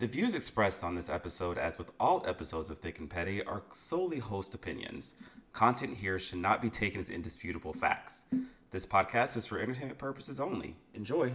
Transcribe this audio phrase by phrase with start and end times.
[0.00, 3.60] The views expressed on this episode, as with all episodes of Thick and Petty, are
[3.70, 5.14] solely host opinions.
[5.52, 8.24] Content here should not be taken as indisputable facts.
[8.70, 10.76] This podcast is for entertainment purposes only.
[10.94, 11.34] Enjoy.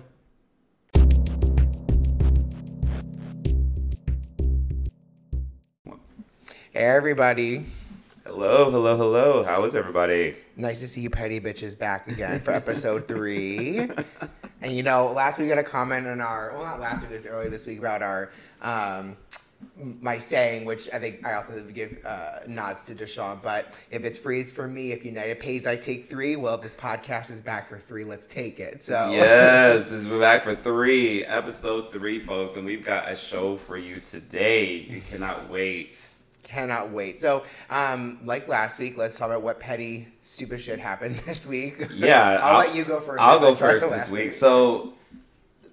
[6.71, 7.67] Hey everybody.
[8.25, 9.43] Hello, hello, hello.
[9.43, 10.37] How is everybody?
[10.55, 13.87] Nice to see you petty bitches back again for episode three.
[14.65, 17.11] and you know, last week we got a comment on our well not last week,
[17.11, 19.15] it was earlier this week about our um
[19.75, 24.17] my saying, which I think I also give uh, nods to Deshaun, but if it's
[24.17, 24.91] free, it's for me.
[24.91, 26.35] If United pays, I take three.
[26.35, 28.83] Well, if this podcast is back for three, let's take it.
[28.83, 33.77] So Yes, we're back for three, episode three, folks, and we've got a show for
[33.77, 34.75] you today.
[34.75, 36.09] You cannot wait.
[36.45, 37.19] Cannot wait.
[37.19, 41.87] So, um, like last week, let's talk about what petty, stupid shit happened this week.
[41.91, 44.31] Yeah, I'll, let you go 1st I'll go first this week.
[44.31, 44.93] So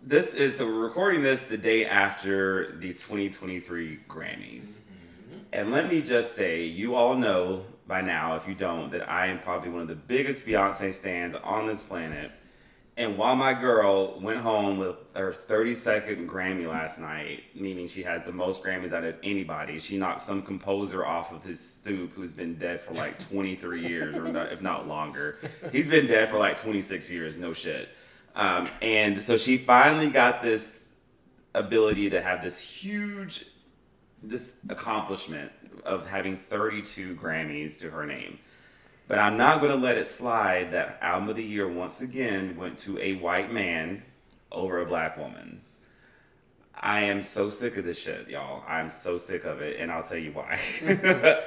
[0.03, 4.81] this is so we're recording this the day after the 2023 Grammys,
[5.53, 9.27] and let me just say, you all know by now, if you don't, that I
[9.27, 12.31] am probably one of the biggest Beyonce stands on this planet.
[13.03, 18.23] And while my girl went home with her 32nd Grammy last night, meaning she has
[18.23, 22.31] the most Grammys out of anybody, she knocked some composer off of his stoop who's
[22.31, 25.39] been dead for like 23 years, or not, if not longer.
[25.73, 27.89] He's been dead for like 26 years, no shit.
[28.37, 30.93] Um, and so she finally got this
[31.57, 33.47] ability to have this huge,
[34.23, 35.51] this accomplishment
[35.85, 38.39] of having 32 Grammys to her name.
[39.13, 42.57] But I'm not going to let it slide that album of the year once again
[42.57, 44.05] went to a white man
[44.51, 45.61] over a black woman.
[46.75, 48.65] I am so sick of this shit, y'all.
[48.67, 50.59] I'm so sick of it, and I'll tell you why.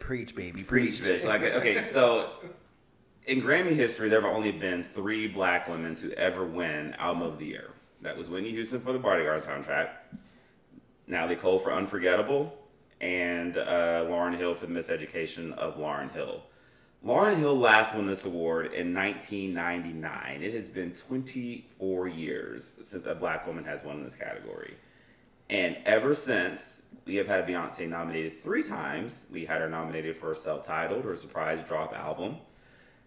[0.00, 1.22] Preach, baby, Preach, preach.
[1.22, 1.26] bitch.
[1.26, 2.30] Like, okay, so
[3.26, 7.38] in Grammy history, there have only been three black women to ever win Album of
[7.38, 7.72] the Year.
[8.00, 9.90] That was Whitney Houston for the Bodyguard soundtrack,
[11.06, 12.56] Natalie Cole for Unforgettable,
[13.02, 16.42] and uh, Lauryn Hill for the Miseducation of Lauryn Hill.
[17.04, 20.42] Lauryn Hill last won this award in 1999.
[20.42, 24.74] It has been 24 years since a black woman has won this category.
[25.48, 29.26] And ever since, we have had Beyonce nominated three times.
[29.30, 32.38] We had her nominated for a self-titled or surprise drop album.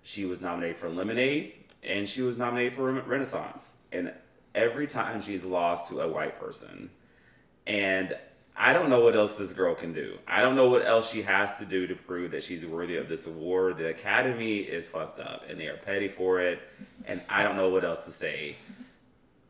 [0.02, 1.54] She was nominated for Lemonade,
[1.84, 3.78] and she was nominated for Renaissance.
[3.92, 4.14] And
[4.56, 6.90] every time she's lost to a white person.
[7.68, 8.16] And
[8.62, 10.18] I don't know what else this girl can do.
[10.28, 13.08] I don't know what else she has to do to prove that she's worthy of
[13.08, 13.78] this award.
[13.78, 16.60] The Academy is fucked up, and they are petty for it.
[17.06, 18.58] And I don't know what else to say.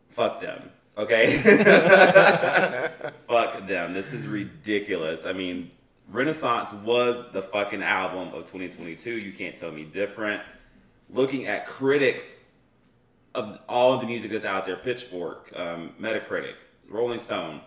[0.09, 0.69] Fuck them.
[0.95, 1.37] Okay?
[3.27, 3.93] Fuck them.
[3.93, 5.25] This is ridiculous.
[5.25, 5.71] I mean,
[6.11, 9.17] Renaissance was the fucking album of 2022.
[9.17, 10.43] You can't tell me different.
[11.09, 12.41] Looking at critics
[13.33, 16.53] of all of the music that's out there, Pitchfork, um, Metacritic,
[16.87, 17.61] Rolling Stone,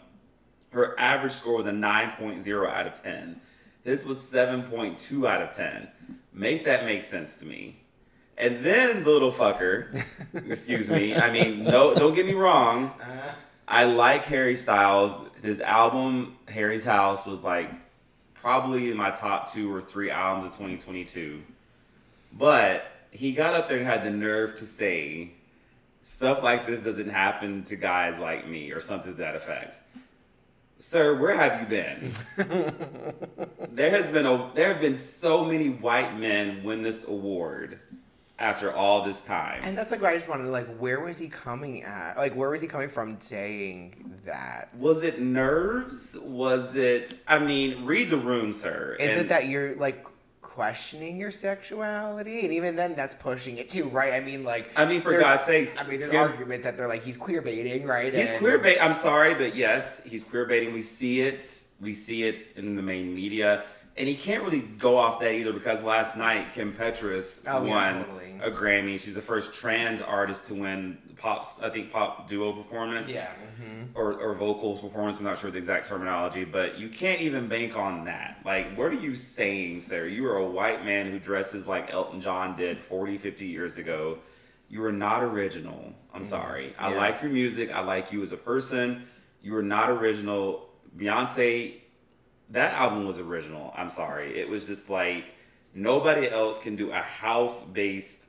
[0.72, 3.40] her average score was a 9.0 out of 10.
[3.84, 5.88] This was 7.2 out of 10.
[6.32, 7.82] Make that make sense to me.
[8.38, 10.04] And then the little fucker,
[10.50, 12.86] excuse me, I mean, no, don't get me wrong.
[13.00, 13.32] Uh-huh.
[13.68, 15.28] I like Harry Styles.
[15.42, 17.70] His album, Harry's House, was like
[18.34, 21.42] probably in my top two or three albums of 2022.
[22.32, 25.32] But he got up there and had the nerve to say,
[26.02, 29.80] stuff like this doesn't happen to guys like me, or something to that effect.
[30.82, 32.12] Sir, where have you been?
[33.70, 37.78] there has been a there have been so many white men win this award
[38.36, 39.60] after all this time.
[39.62, 42.16] And that's like why I just wanted like, where was he coming at?
[42.16, 44.74] Like, where was he coming from saying that?
[44.76, 46.18] Was it nerves?
[46.20, 47.16] Was it?
[47.28, 48.96] I mean, read the room, sir.
[48.98, 50.04] Is And- it that you're like
[50.52, 52.40] questioning your sexuality?
[52.44, 54.12] And even then, that's pushing it too, right?
[54.12, 56.88] I mean, like, I mean, for God's sake, I mean, there's Kim- arguments that they're
[56.88, 58.12] like he's queer baiting, right?
[58.12, 58.78] He's And- queer bait.
[58.80, 60.72] I'm sorry, but yes, he's queer baiting.
[60.74, 61.64] We see it.
[61.80, 63.64] We see it in the main media,
[63.96, 67.70] and he can't really go off that either because last night Kim Petras Oh, yeah,
[67.96, 68.38] won totally.
[68.40, 69.00] a Grammy.
[69.00, 71.60] She's the first trans artist to win pops.
[71.62, 73.12] I think pop duo performance.
[73.12, 73.30] Yeah.
[73.62, 73.88] mhm.
[73.94, 75.18] Or, or vocals performance.
[75.18, 78.40] I'm not sure the exact terminology, but you can't even bank on that.
[78.44, 80.06] Like, what are you saying, sir?
[80.06, 84.18] You are a white man who dresses like Elton John did 40, 50 years ago.
[84.68, 85.92] You are not original.
[86.12, 86.74] I'm sorry.
[86.78, 86.96] I Yeah.
[86.98, 87.70] like your music.
[87.70, 89.04] I like you as a person.
[89.42, 90.68] You are not original.
[90.96, 91.74] Beyonce,
[92.50, 93.72] that album was original.
[93.76, 94.38] I'm sorry.
[94.38, 95.26] It was just like
[95.74, 98.26] nobody else can do a house based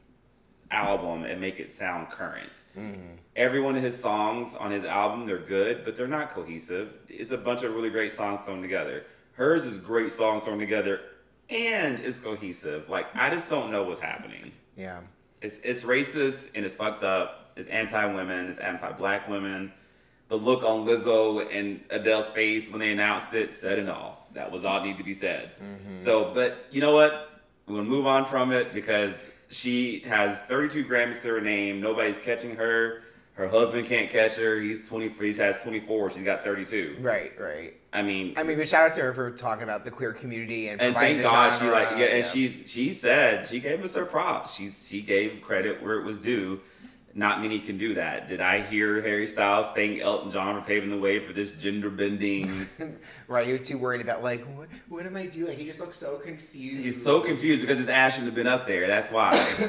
[0.74, 2.62] album and make it sound current.
[2.78, 3.16] Mm-hmm.
[3.36, 6.94] Every one of his songs on his album, they're good, but they're not cohesive.
[7.08, 9.06] It's a bunch of really great songs thrown together.
[9.34, 11.02] Hers is great songs thrown together
[11.50, 12.90] and it's cohesive.
[12.90, 14.52] Like I just don't know what's happening.
[14.78, 15.02] Yeah.
[15.42, 17.52] It's it's racist and it's fucked up.
[17.56, 18.48] It's anti women.
[18.48, 19.72] It's anti black women.
[20.30, 24.28] the look on Lizzo and Adele's face when they announced it said it all.
[24.34, 25.52] That was all need to be said.
[25.62, 25.98] Mm-hmm.
[25.98, 27.30] So, but you know what?
[27.68, 31.79] We're gonna move on from it because she has 32 Grammys to her name.
[31.79, 33.03] Nobody's catching her.
[33.35, 34.59] Her husband can't catch her.
[34.59, 35.09] He's 20.
[35.09, 36.11] He has 24.
[36.11, 36.97] She's got 32.
[37.00, 37.73] Right, right.
[37.91, 40.67] I mean, I mean, but shout out to her for talking about the queer community
[40.67, 43.95] and and providing thank God she like yeah, and she she said she gave us
[43.95, 44.55] her props.
[44.55, 46.59] She she gave credit where it was due.
[47.15, 48.27] Not many can do that.
[48.27, 51.92] Did I hear Harry Styles thank Elton John for paving the way for this gender
[51.92, 52.68] bending?
[53.27, 53.45] right.
[53.45, 55.56] He was too worried about like what what am I doing?
[55.56, 56.83] He just looks so confused.
[56.83, 58.88] He's so confused because his ass shouldn't have been up there.
[58.88, 59.30] That's why.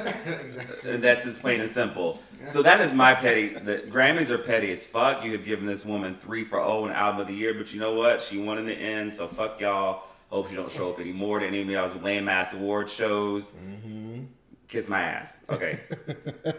[0.40, 0.90] exactly.
[0.90, 2.22] And that's just plain and simple.
[2.46, 3.50] So that is my petty.
[3.50, 5.22] The Grammys are petty as fuck.
[5.22, 7.74] You have given this woman three for oh O and album of the year, but
[7.74, 8.22] you know what?
[8.22, 9.12] She won in the end.
[9.12, 10.04] So fuck y'all.
[10.30, 13.50] Hope she don't show up anymore to any of y'all's lame ass award shows.
[13.50, 14.24] Mm-hmm.
[14.68, 15.38] Kiss my ass.
[15.50, 15.80] Okay,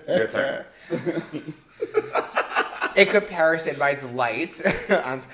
[0.07, 0.63] your turn.
[2.95, 4.61] In comparison, mine's light.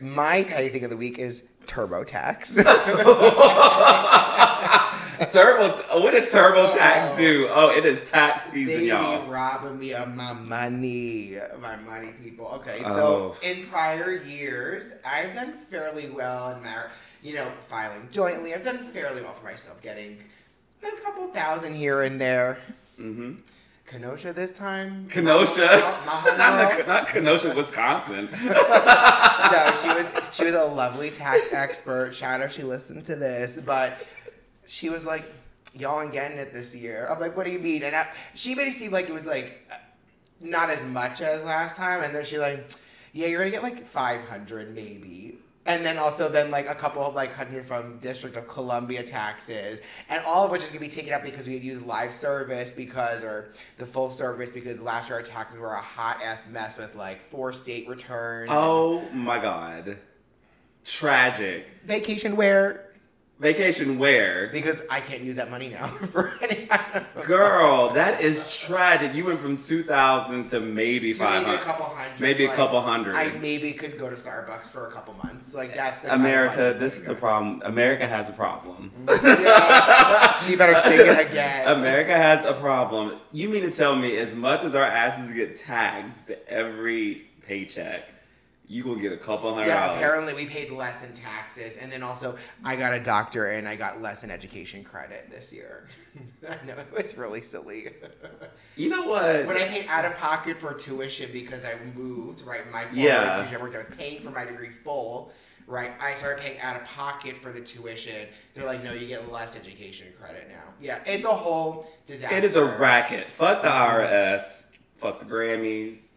[0.00, 2.54] My petty thing of the week is TurboTax.
[5.32, 5.68] Turbo.
[6.00, 7.48] What did TurboTax do?
[7.50, 9.28] Oh, it is tax season, they be y'all.
[9.28, 12.46] robbing me of my money, my money, people.
[12.54, 12.94] Okay, Oh.
[12.94, 16.84] so in prior years, I've done fairly well in my,
[17.22, 18.54] you know, filing jointly.
[18.54, 20.16] I've done fairly well for myself, getting
[20.82, 22.58] a couple thousand here and there.
[22.98, 23.32] Mm-hmm.
[23.86, 25.08] Kenosha this time.
[25.08, 25.66] Kenosha,
[26.06, 28.28] my not, the- not Kenosha, Wisconsin.
[28.32, 32.14] no, she was she was a lovely tax expert.
[32.14, 34.06] Shout out if she listened to this, but
[34.66, 35.24] she was like,
[35.74, 38.06] "Y'all ain't getting it this year." I'm like, "What do you mean?" And I,
[38.36, 39.68] she made it seem like it was like
[40.40, 42.70] not as much as last time, and then she like,
[43.12, 47.14] "Yeah, you're gonna get like 500 maybe." And then also then like a couple of
[47.14, 51.12] like hundred from District of Columbia taxes, and all of which is gonna be taken
[51.12, 55.18] up because we had used live service because or the full service because last year
[55.18, 58.48] our taxes were a hot ass mess with like four state returns.
[58.50, 59.98] Oh my god,
[60.84, 61.66] tragic.
[61.84, 62.89] vacation wear
[63.40, 64.48] Vacation where?
[64.52, 66.68] because I can't use that money now for any
[67.24, 69.14] Girl, that is tragic.
[69.14, 72.20] You went from two thousand to maybe to five maybe a couple hundred.
[72.20, 73.16] Maybe a couple hundred.
[73.16, 75.54] I maybe could go to Starbucks for a couple months.
[75.54, 77.62] Like that's the America, this is the problem.
[77.64, 78.92] America has a problem.
[79.40, 80.36] Yeah.
[80.36, 81.66] she better sing it again.
[81.68, 83.18] America has a problem.
[83.32, 88.04] You mean to tell me, as much as our asses get taxed every paycheck,
[88.70, 89.98] you gonna get a couple hundred Yeah, dollars?
[89.98, 93.74] apparently we paid less in taxes, and then also I got a doctor and I
[93.74, 95.88] got less in education credit this year.
[96.48, 97.88] I know it's really silly.
[98.76, 99.44] You know what?
[99.46, 102.60] when I paid out of pocket for tuition because I moved, right?
[102.70, 103.26] My former Yeah.
[103.32, 105.32] institution I worked, I was paying for my degree full,
[105.66, 105.90] right?
[106.00, 108.28] I started paying out of pocket for the tuition.
[108.54, 110.74] They're like, no, you get less education credit now.
[110.80, 112.36] Yeah, it's a whole disaster.
[112.36, 113.30] it is a racket.
[113.30, 114.68] Fuck the IRS.
[114.96, 116.09] Fuck the Grammys.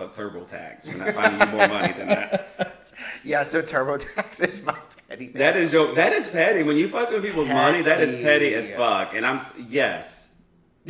[0.00, 0.88] Fuck TurboTax.
[0.88, 2.84] We're not finding you more money than that.
[3.22, 4.74] yeah, so TurboTax is my
[5.10, 5.34] petty thing.
[5.34, 5.94] That is your.
[5.94, 6.62] That is petty.
[6.62, 8.54] When you fuck with people's money, that is petty Petty.
[8.54, 9.14] as fuck.
[9.14, 9.38] And I'm
[9.68, 10.32] yes.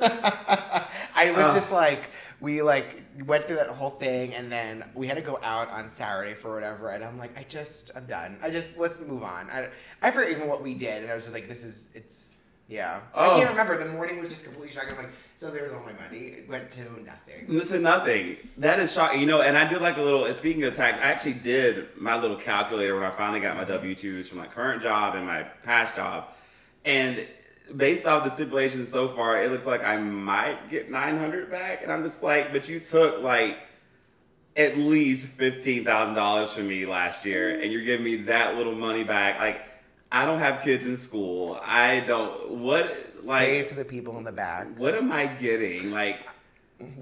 [0.00, 0.86] I
[1.32, 1.52] was Ugh.
[1.52, 2.08] just like,
[2.40, 5.90] we like went through that whole thing, and then we had to go out on
[5.90, 6.88] Saturday for whatever.
[6.88, 8.38] And I'm like, I just, I'm done.
[8.42, 9.50] I just let's move on.
[9.50, 9.68] I,
[10.00, 12.29] I forget even what we did, and I was just like, this is, it's,
[12.70, 13.00] yeah.
[13.14, 13.36] I Oh.
[13.36, 13.76] can't remember.
[13.76, 14.92] The morning was just completely shocking.
[14.92, 16.18] I'm like, so there was all my money.
[16.38, 17.66] It went to nothing.
[17.66, 18.36] To nothing.
[18.58, 19.20] That is shocking.
[19.20, 20.32] You know, and I did like a little.
[20.32, 23.94] Speaking of tax, I actually did my little calculator when I finally got my W
[23.94, 26.28] twos from my current job and my past job,
[26.84, 27.26] and
[27.76, 31.82] based off the stipulations so far, it looks like I might get nine hundred back.
[31.82, 33.58] And I'm just like, but you took like
[34.56, 38.74] at least fifteen thousand dollars from me last year, and you're giving me that little
[38.74, 39.38] money back.
[39.38, 39.62] Like,
[40.12, 41.60] I don't have kids in school.
[41.64, 42.50] I don't.
[42.50, 43.42] What like?
[43.46, 44.66] Say it to the people in the back.
[44.76, 45.90] What am I getting?
[45.92, 46.18] Like.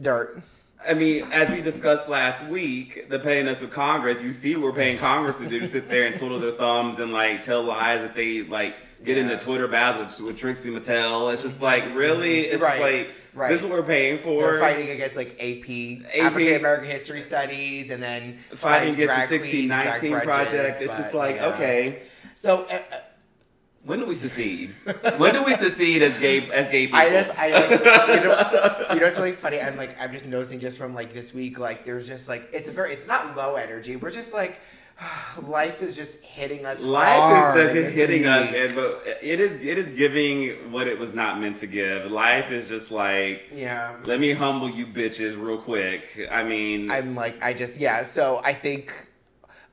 [0.03, 0.43] Dirt.
[0.89, 4.97] I mean, as we discussed last week, the pettiness of Congress, you see we're paying
[4.99, 8.43] Congress to do sit there and twiddle their thumbs and like tell lies that they
[8.43, 9.25] like get Yeah.
[9.25, 11.33] into Twitter battles with, with Trixie Mattel.
[11.33, 13.49] It's just like really, it's Right, like right.
[13.51, 14.41] this is what we're paying for.
[14.41, 19.41] They're fighting against like AP, African American History Studies, and then Fighting against the drag
[19.41, 20.83] queens, drag 1619 grudges, project.
[20.83, 21.47] It's just like yeah.
[21.55, 22.03] okay,
[22.39, 23.01] So uh, uh,
[23.83, 24.73] when do we secede?
[25.17, 27.01] when do we secede as gay as gay people?
[27.01, 27.85] I just, I like, you
[28.29, 29.61] know, you know, it's really funny.
[29.61, 32.69] I'm like, I'm just noticing just from like this week, like, there's just like, it's
[32.69, 33.97] a very, it's not low energy.
[33.97, 34.61] We're just like,
[35.43, 36.81] life is just hitting us.
[36.81, 41.15] Life is just hitting us, and but it is it is giving what it was
[41.15, 42.09] not meant to give.
[42.09, 43.99] Life is just like Yeah.
[44.05, 46.29] Let me humble you bitches real quick.
[46.31, 48.05] I mean, I'm like, I just, yeah.
[48.05, 49.08] So I think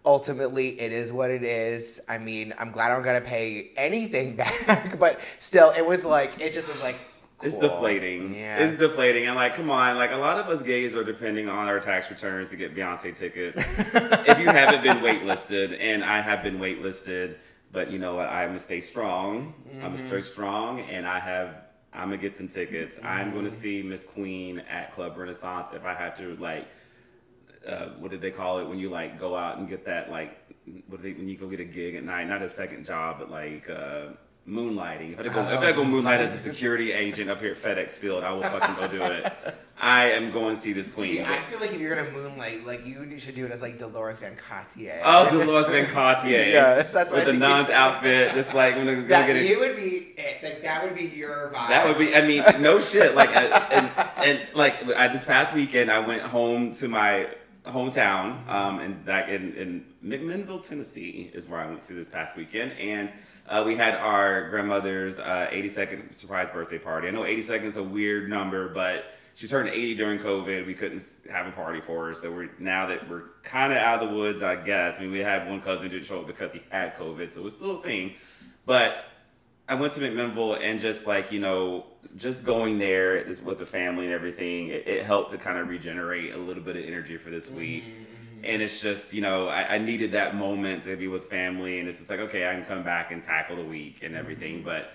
[0.06, 2.00] ultimately it is what it is.
[2.08, 4.36] I mean, I'm glad I don't gotta pay anything
[4.68, 6.96] back, but still, it was like, it just was like
[7.42, 8.34] It's deflating.
[8.36, 8.58] Yeah.
[8.60, 9.28] It's deflating.
[9.28, 12.10] And like, come on, like a lot of us gays are depending on our tax
[12.10, 13.58] returns to get Beyonce tickets.
[13.78, 17.36] if you haven't been waitlisted, and I have been waitlisted,
[17.72, 18.28] but you know what?
[18.30, 19.54] I'm gonna stay strong.
[19.74, 20.08] I'm gonna Mm-hmm.
[20.08, 21.62] stay strong, and I have.
[21.94, 23.00] I'm gonna get them tickets.
[23.04, 23.36] I'm Mm-hmm.
[23.38, 26.68] gonna see Miss Queen at Club Renaissance if I have to like.
[27.68, 30.38] Uh, what did they call it when you like go out and get that like
[30.88, 33.18] what do they when you go get a gig at night not a second job
[33.18, 34.08] but like uh,
[34.48, 37.58] moonlighting if I go if I go moonlight as a security agent up here at
[37.58, 39.34] FedEx Field I will fucking go do it
[39.82, 42.66] I am going to see this queen See, I feel like if you're gonna moonlight,
[42.66, 45.02] like you should do it as like Deloris Van Cartier.
[45.04, 48.54] oh Deloris Van Cartier Yes, that's what with I the think nun's you- outfit just
[48.54, 50.44] like when they go that get it you would be it.
[50.44, 51.70] Like that would be your vibe.
[51.70, 52.16] That would be.
[52.16, 53.16] I mean, no shit.
[53.16, 57.28] Like, uh, and, and like uh, this past weekend, I went home to my
[57.66, 62.36] hometown, um, and back in in McMinnville, Tennessee, is where I went to this past
[62.36, 63.12] weekend, and
[63.48, 67.08] uh, we had our grandmother's uh, 82nd surprise birthday party.
[67.08, 69.06] I know 82nd is a weird number, but
[69.36, 70.66] she turned 80 during COVID.
[70.66, 74.02] We couldn't have a party for her, so we're now that we're kind of out
[74.02, 75.00] of the woods, I guess.
[75.00, 77.46] I mean, we had one cousin who didn't show up because he had COVID, so
[77.46, 78.14] it's still a thing,
[78.66, 79.06] but.
[79.68, 83.66] I went to McMinnville and just like you know, just going there is with the
[83.66, 87.18] family and everything, it, it helped to kind of regenerate a little bit of energy
[87.18, 87.84] for this mm-hmm, week.
[87.84, 88.46] Mm-hmm.
[88.46, 91.90] And it's just you know, I, I needed that moment to be with family, and
[91.90, 94.58] it's just like okay, I can come back and tackle the week and everything.
[94.58, 94.66] Mm-hmm.
[94.66, 94.92] But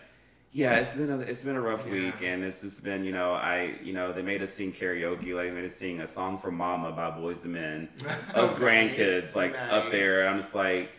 [0.52, 1.92] yeah, it's been a it's been a rough Yeah.
[1.92, 5.34] week, and it's just been you know, I you know they made us sing karaoke,
[5.34, 7.88] like they made us sing a song for Mama by Boyz II Men.
[8.36, 9.92] Nice, grandkids like up nice.
[9.92, 10.90] there, I'm just like.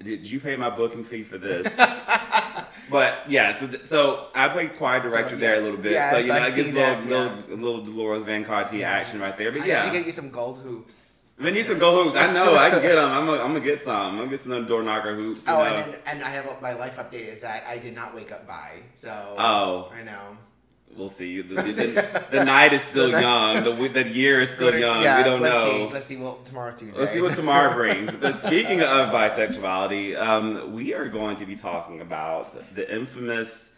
[0.00, 1.76] Did you pay my booking fee for this?
[2.90, 5.92] But yeah, so th- so I played choir director So, there a little bit.
[5.92, 8.86] yes, so you know, I've I get a little, that, little, little Deloris Van Cartier
[8.86, 9.52] action right there.
[9.52, 11.18] But I yeah, need to get you some gold hoops.
[11.38, 12.16] we need some gold hoops.
[12.16, 13.10] I know I can get them.
[13.10, 14.12] I'm gonna, I'm gonna get some.
[14.12, 15.44] I'm gonna get some door knocker hoops.
[15.46, 15.64] Oh, know?
[15.64, 18.46] and then and I have my life update is that I did not wake up
[18.46, 18.80] bi.
[18.94, 20.36] So oh, I know.
[20.96, 21.40] We'll see.
[21.40, 23.64] The, the, the night is still young.
[23.64, 25.02] The the year is still young.
[25.02, 25.70] Yeah, we don't let's know.
[25.88, 26.16] See, let's see.
[26.16, 27.00] Well, tomorrow's Tuesday.
[27.00, 28.14] Let's see what tomorrow brings.
[28.20, 33.74] But speaking of bisexuality, um, we are going to be talking about the infamous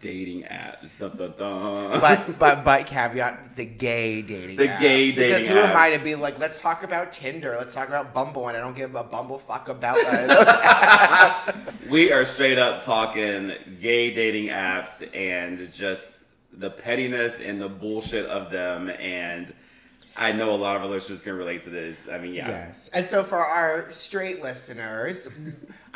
[0.00, 0.98] dating apps.
[0.98, 2.00] Dun, dun, dun.
[2.00, 4.80] but but but caveat the gay dating The apps.
[4.80, 7.88] gay because dating who am I to be like let's talk about Tinder let's talk
[7.88, 11.88] about Bumble and I don't give a bumble fuck about uh, those apps.
[11.88, 16.15] we are straight up talking gay dating apps and just
[16.56, 18.88] the pettiness and the bullshit of them.
[18.88, 19.52] And
[20.16, 22.00] I know a lot of our listeners can relate to this.
[22.10, 22.48] I mean, yeah.
[22.48, 22.90] Yes.
[22.92, 25.28] And so for our straight listeners,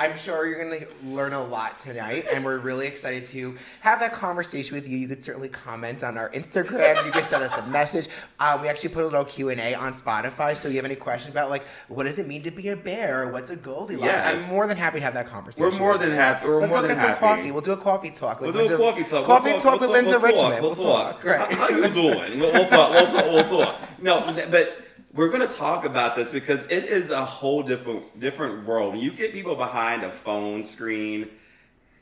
[0.01, 4.01] I'm sure you're going to learn a lot tonight, and we're really excited to have
[4.01, 4.97] that conversation with you.
[4.97, 7.05] You could certainly comment on our Instagram.
[7.05, 8.09] You can send us a message.
[8.39, 10.57] Uh, we actually put a little Q and A on Spotify.
[10.57, 12.77] So if you have any questions about like what does it mean to be a
[12.77, 13.25] bear?
[13.25, 14.05] Or what's a Goldilocks?
[14.05, 14.43] Yes.
[14.49, 15.71] I'm more than happy to have that conversation.
[15.71, 17.21] We're more than happy- we're Let's more go than get some happy.
[17.21, 17.51] coffee.
[17.53, 18.41] We'll do a coffee talk.
[18.41, 19.27] We'll Like, do a coffee talk.
[19.27, 20.63] Coffee we'll talk with we'll Linda we'll Richman.
[20.63, 21.23] We'll talk.
[21.25, 21.53] Right.
[21.53, 22.41] How, how you doing?
[22.41, 22.91] We'll, we'll talk.
[22.93, 23.25] We'll talk.
[23.27, 23.81] We'll talk.
[24.01, 24.79] No, but
[25.13, 28.97] we're gonna talk about this because it is a whole different different world.
[28.99, 31.29] You get people behind a phone screen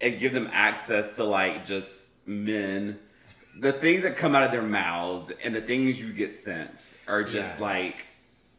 [0.00, 2.98] and give them access to like just men,
[3.58, 7.24] the things that come out of their mouths and the things you get sent are
[7.24, 7.60] just Yes.
[7.60, 8.06] like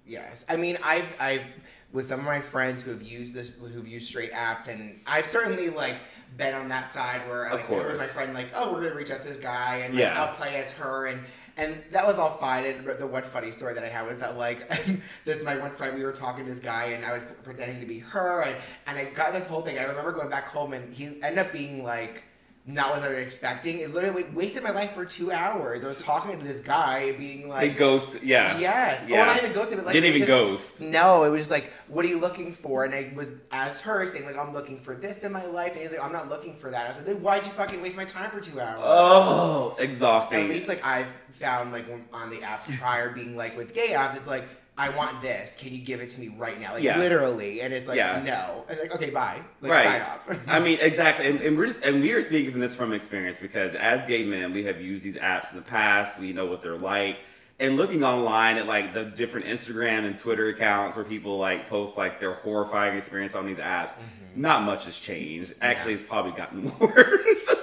[0.08, 1.44] Yes, I mean I've I've
[1.92, 5.26] with some of my friends who have used this who've used straight app and I've
[5.26, 5.96] certainly like
[6.38, 9.12] been on that side where Of like with my friend like oh we're gonna reach
[9.12, 10.24] out to this guy and like, Yeah.
[10.24, 11.22] I'll play as her and
[11.60, 12.66] and that was all fine.
[12.66, 14.70] And the one funny story that I had was that like
[15.26, 17.86] this my one friend we were talking to this guy and I was pretending to
[17.86, 18.56] be her and
[18.88, 19.78] and I got this whole thing.
[19.78, 22.24] I remember going back home and he ended up being like
[22.72, 23.80] not what I was expecting.
[23.80, 25.84] It literally wasted my life for two hours.
[25.84, 28.22] I was talking to this guy, being like, ghost.
[28.24, 28.58] Yeah.
[28.60, 29.08] Yes.
[29.10, 29.24] Yeah.
[29.24, 30.82] Or not even ghosted, but like Didn't even just- ghost.
[30.82, 32.86] No, it was just like, what are you looking for?
[32.86, 35.82] And I was as her saying like, I'm looking for this in my life, and
[35.82, 36.86] he's like, I'm not looking for that.
[36.86, 38.80] I was like, then why'd you fucking waste my time for two hours?
[38.84, 40.44] Oh, exhausting.
[40.44, 44.16] At least like I've found like on the apps prior being like with gay apps,
[44.16, 44.46] it's like.
[44.80, 45.58] I want this.
[45.58, 46.74] Can you give it to me right now?
[46.74, 46.98] Like Yeah.
[46.98, 48.24] literally, and it's like Yeah.
[48.26, 49.42] no, and like okay, bye.
[49.62, 49.86] Like right.
[49.86, 50.40] sign off.
[50.48, 53.76] I mean, exactly, and, and we're and we are speaking from this from experience because
[53.76, 56.20] as gay men, we have used these apps in the past.
[56.20, 57.18] We know what they're like,
[57.60, 61.98] and looking online at like the different Instagram and Twitter accounts where people like post
[61.98, 63.90] like their horrifying experience on these apps.
[63.92, 64.42] Mm-hmm.
[64.42, 65.56] Not much has changed.
[65.62, 67.56] Actually, it's probably gotten worse.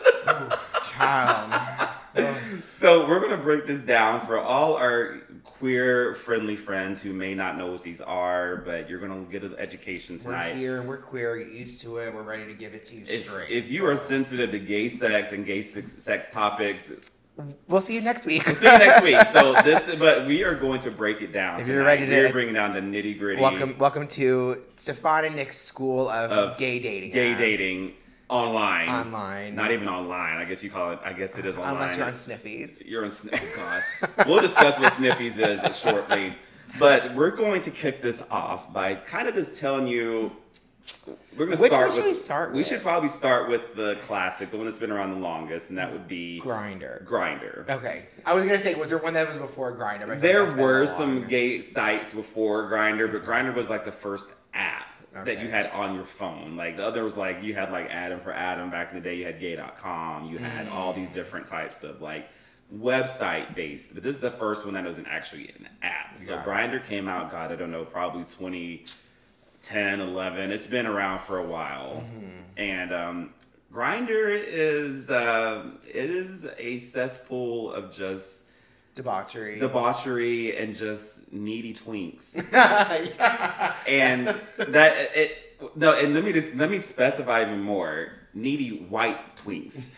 [0.90, 1.90] Child.
[2.68, 7.56] so we're gonna break this down for all our queer friendly friends who may not
[7.56, 10.52] know what these are, but you're gonna get an education tonight.
[10.52, 11.36] We're here and we're queer.
[11.38, 12.12] Get used to it.
[12.12, 13.50] We're ready to give it to you If, straight.
[13.50, 16.92] if you are sensitive to gay sex and gay sex, sex topics,
[17.68, 18.44] we'll see you next week.
[18.46, 19.20] we'll see you next week.
[19.28, 21.60] So this, but we are going to break it down.
[21.60, 23.40] If you're ready to- we're bringing down the nitty gritty.
[23.40, 27.12] welcome, welcome to Stefan and Nick's School of, Of Gay Dating.
[27.12, 27.94] gay dating.
[28.28, 28.88] Online.
[28.88, 29.54] Online.
[29.54, 30.38] Not even online.
[30.38, 30.98] I guess you call it.
[31.04, 31.74] I guess it is online.
[31.74, 32.82] Unless you're on Sniffies.
[32.84, 33.40] You're on Sniff.
[33.56, 34.26] Oh God.
[34.26, 36.34] we'll discuss what Sniffies is shortly,
[36.78, 40.32] but we're going to kick this off by kind of just telling you.
[41.36, 42.10] We're to Which start one should with.
[42.12, 42.56] we start With?
[42.56, 45.78] We should probably start with the classic, the one that's been around the longest, and
[45.78, 47.04] that would be Grindr.
[47.04, 47.68] Grindr.
[47.68, 48.06] Okay.
[48.24, 50.20] I was gonna say, was there one that was before Grindr?
[50.20, 53.30] There were some gay sites before Grindr, but mm-hmm.
[53.30, 54.85] Grindr was like the first app
[55.24, 56.56] that you had on your phone.
[56.56, 59.16] Like the other was like you had like Adam4Adam back in the day.
[59.16, 60.26] You had Gay.com.
[60.30, 62.28] You had all these different types of like
[62.74, 63.94] website based.
[63.94, 66.16] But this is the first one that wasn't actually an app.
[66.18, 67.30] So Grindr came out.
[67.30, 70.50] God, I don't know, probably 2010, 11.
[70.52, 72.02] It's been around for a while,
[72.56, 73.34] and um,
[73.72, 78.44] Grindr is uh, it is a cesspool of just
[78.96, 79.60] debauchery.
[79.60, 82.34] debauchery and just needy twinks.
[82.52, 83.76] yeah.
[83.86, 85.42] and that it
[85.74, 88.08] no, and let me just let me specify even more.
[88.34, 89.90] Needy white twinks.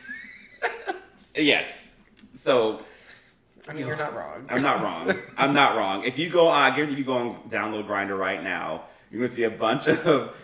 [1.35, 1.97] yes.
[2.33, 2.81] So
[3.69, 4.47] I mean, you're not wrong.
[4.49, 5.15] I'm not wrong.
[5.37, 6.05] I'm not wrong.
[6.05, 9.21] If you go on, I guarantee if you go and download Grindr right now, you're
[9.21, 10.35] gonna see a bunch of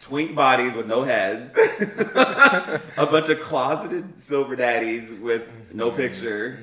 [0.00, 1.54] twink bodies with no heads,
[2.14, 5.42] a bunch of closeted silver daddies with
[5.72, 6.58] no picture,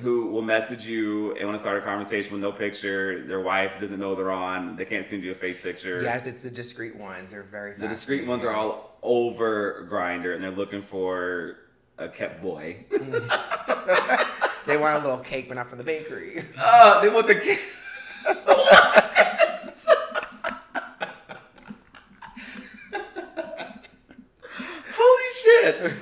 [0.00, 3.26] who will message you and want to start a conversation with no picture.
[3.26, 4.76] Their wife doesn't know they're on.
[4.76, 6.02] They can't send you a face picture.
[6.02, 7.32] Yes, it's the discreet ones.
[7.32, 7.74] They're very.
[7.74, 11.58] The discreet ones are all over Grindr, and they're looking for
[11.98, 12.84] a kept boy.
[14.68, 16.42] They want a little cake, but not from the bakery.
[16.58, 17.58] Uh, they want the kid.
[24.90, 25.92] Holy shit!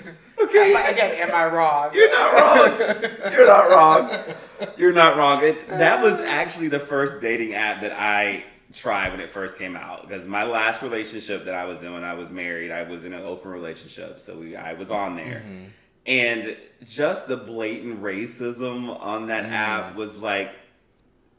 [0.57, 1.91] Okay, But again, am I wrong?
[1.95, 3.33] you're not wrong.
[3.33, 4.35] You're not wrong.
[4.77, 5.43] You're not wrong.
[5.43, 6.03] It, that uh.
[6.03, 10.09] was actually the first dating app that I tried when it first came out.
[10.09, 13.13] Because my last relationship that I was in when I was married, I was in
[13.13, 15.43] an open relationship, so we, I was on there.
[15.45, 15.65] Mm-hmm.
[16.07, 19.51] And just the blatant racism on that mm.
[19.51, 20.53] app was like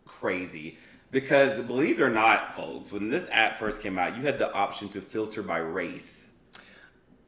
[0.05, 0.77] crazy.
[1.09, 4.51] Because believe it or not, folks, when this app first came out, you had the
[4.51, 6.26] option to filter by race.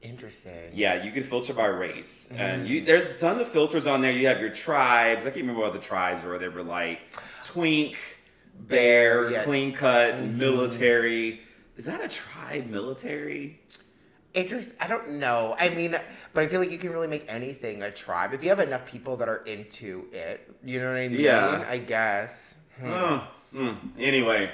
[0.02, 0.70] Interesting.
[0.72, 2.68] Yeah, you can filter by race, and Mm.
[2.68, 4.10] you there's tons of filters on there.
[4.12, 5.22] You have your tribes.
[5.22, 6.38] I can't remember what the tribes were.
[6.38, 7.00] They were like
[7.44, 7.96] twink,
[8.58, 9.38] bear, Yeah.
[9.38, 9.44] Mm-hmm.
[9.50, 11.40] clean cut, military.
[11.76, 12.66] Is that a tribe?
[12.70, 13.60] Military?
[14.32, 14.74] Interest.
[14.80, 15.54] I don't know.
[15.58, 15.94] I mean,
[16.32, 18.86] but I feel like you can really make anything a tribe if you have enough
[18.86, 20.48] people that are into it.
[20.64, 21.20] You know what I mean?
[21.20, 21.64] Yeah.
[21.68, 22.54] I guess.
[22.82, 23.76] Oh, mm.
[23.98, 24.50] Anyway,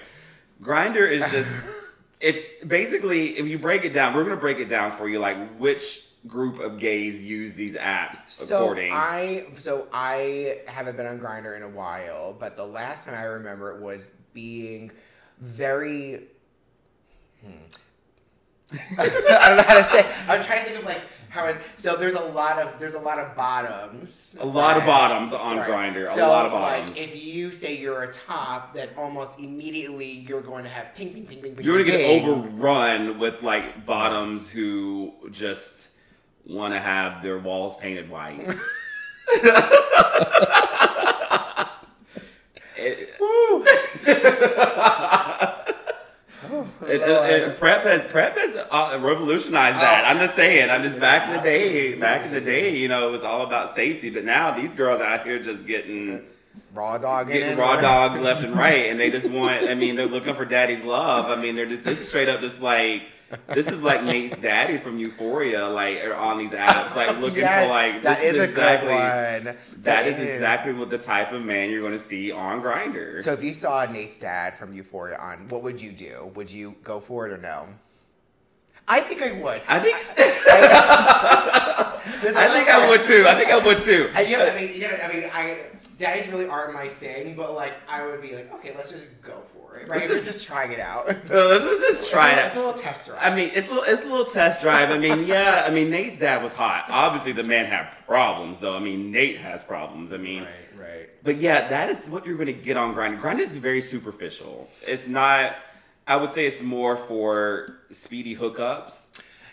[0.63, 1.67] Grindr is just
[2.21, 2.69] it.
[2.69, 6.03] Basically, if you break it down, we're gonna break it down for you, like which
[6.27, 8.93] group of gays use these apps So according.
[8.93, 13.25] I so I haven't been on Grindr in a while, but the last time I
[13.25, 14.93] remember it was being
[15.41, 16.25] very.
[17.45, 17.51] Hmm.
[18.99, 19.07] I
[19.49, 20.05] don't know how to say.
[20.29, 21.03] I'm trying to think of like
[21.37, 21.45] how.
[21.47, 24.35] I, so there's a lot of there's a lot of bottoms.
[24.41, 24.87] A lot of right?
[24.87, 26.91] bottoms on Grindr, a So, lot of bottoms.
[26.91, 31.13] Like if you say you're a top, then almost immediately you're going to have ping,
[31.13, 31.65] ping, ping, ping, ping.
[31.65, 32.29] You're gonna get ping.
[32.29, 35.91] overrun with like bottoms who just
[36.47, 38.47] want to have their walls painted white.
[42.79, 43.09] It-
[46.89, 47.31] It- Lord.
[47.31, 50.05] it- PrEP has PrEP has uh, revolutionized that.
[50.05, 50.71] Oh, I'm just saying.
[50.71, 51.99] I'm just back in the day.
[51.99, 54.11] Back in the day, you know, it was all about safety.
[54.11, 56.25] But now these girls out here just getting
[56.75, 57.29] raw dog.
[57.29, 59.69] getting raw dog left and right, and they just want.
[59.69, 61.27] I mean, they're looking for daddy's love.
[61.27, 63.03] I mean, they're just this is straight up just like
[63.49, 67.67] this is like Nate's daddy from Euphoria, like are on these apps, like looking yes,
[67.67, 69.57] for like that is a exactly, good one.
[69.83, 73.23] That is, exactly what the type of man you're going to see on Grindr.
[73.23, 76.33] So if you saw Nate's dad from Euphoria on, what would you do?
[76.35, 77.69] Would you go for it or no?
[78.89, 79.63] I think I would.
[79.69, 80.23] I think I,
[82.23, 83.25] a I lot think I would too.
[83.27, 84.11] I think I would too.
[84.15, 85.67] And you know, I mean, you gotta, I mean, I
[85.99, 89.41] daddies really aren't my thing, but like, I would be like, okay, let's just go
[89.47, 90.01] for it, right?
[90.01, 91.07] Let's We're just- just trying it out.
[91.29, 92.47] Let's, let's just try it's, a, it.
[92.47, 93.21] it's a little test drive.
[93.23, 94.91] I mean, it's a little, it's a little test drive.
[94.91, 95.65] I mean, yeah.
[95.67, 96.87] I mean, Nate's dad was hot.
[96.89, 98.75] Obviously, the man had problems, though.
[98.77, 100.13] I mean, Nate has problems.
[100.13, 101.09] I mean, right, right.
[101.23, 103.21] But yeah, that is what you're going to get on Grind.
[103.21, 104.69] Grind is very superficial.
[104.87, 105.57] It's not.
[106.09, 109.06] I would say it's more for speedy hookups.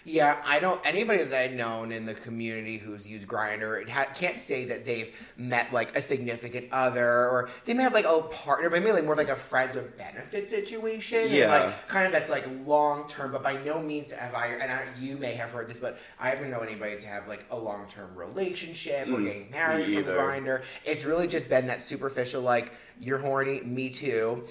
[0.06, 0.82] Yeah, I don't.
[0.86, 5.16] Anybody that I've known in the community who's used Grindr ha- can't say that they've
[5.38, 9.06] met like a significant other, or they may have like a partner, but maybe like
[9.06, 11.20] more like a friends with benefit situation.
[11.22, 11.48] and, Yeah.
[11.66, 13.32] like kind of that's like long term.
[13.32, 14.48] But by no means have I.
[14.48, 17.46] And I, you may have heard this, but I haven't known anybody to have like
[17.50, 20.04] a long term relationship or Mm, getting married from.
[20.04, 20.64] Grindr.
[20.84, 24.46] It's really just been that superficial, like you're horny, me too.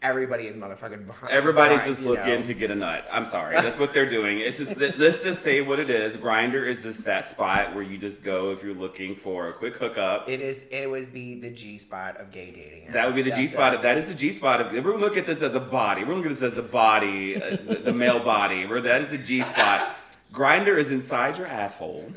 [0.00, 1.32] Everybody in motherfucking behind.
[1.32, 2.42] Everybody's behind, just looking know.
[2.42, 3.06] to get a nut.
[3.12, 3.56] I'm sorry.
[3.60, 4.38] That's what they're doing.
[4.38, 6.16] It's just that, let's just say what it is.
[6.16, 9.76] Grindr is just that spot where you just go if you're looking for a quick
[9.76, 10.28] hookup.
[10.28, 10.66] It is.
[10.70, 12.92] It would be the G spot of gay dating.
[12.92, 13.74] That would be the G spot.
[13.74, 13.82] it.
[13.82, 14.60] That is the G spot.
[14.60, 16.04] Of, we're looking at this as a body.
[16.04, 18.66] We're looking at this as the body, uh, the, the male body.
[18.66, 19.96] Where that is the G spot.
[20.32, 22.12] Grindr is inside your asshole,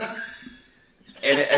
[1.23, 1.51] and it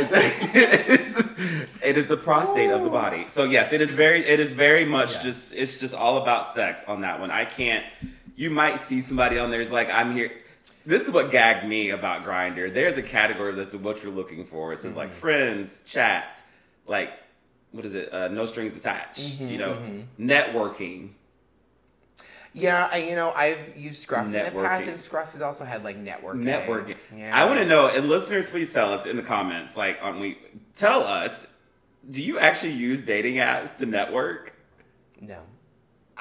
[0.99, 1.27] is,
[1.81, 3.27] it is the prostate of the body.
[3.27, 4.25] So yes, it is very.
[4.25, 5.23] It is very much Yes.
[5.23, 5.53] just.
[5.53, 7.31] It's just all about sex on that one.
[7.31, 7.85] I can't.
[8.35, 10.31] You might see somebody on there is like, I'm here.
[10.85, 12.73] This is what gagged me about Grindr.
[12.73, 14.73] There's a category of this of what you're looking for.
[14.73, 15.17] It says like mm-hmm.
[15.17, 16.43] friends, chats,
[16.87, 17.11] like
[17.71, 18.13] what is it?
[18.13, 19.39] Uh, no strings attached.
[19.39, 20.29] Mm-hmm, you know, mm-hmm.
[20.29, 21.09] networking.
[22.53, 25.83] Yeah, I, you know, I've used Scruff in the past, and Scruff has also had
[25.83, 26.43] like networking.
[26.43, 26.97] Networking.
[27.15, 27.35] Yeah.
[27.35, 29.75] I want to know, and listeners, please tell us in the comments.
[29.75, 30.37] Like, on we
[30.75, 31.47] tell us,
[32.09, 34.53] do you actually use dating apps to network?
[35.19, 35.39] No,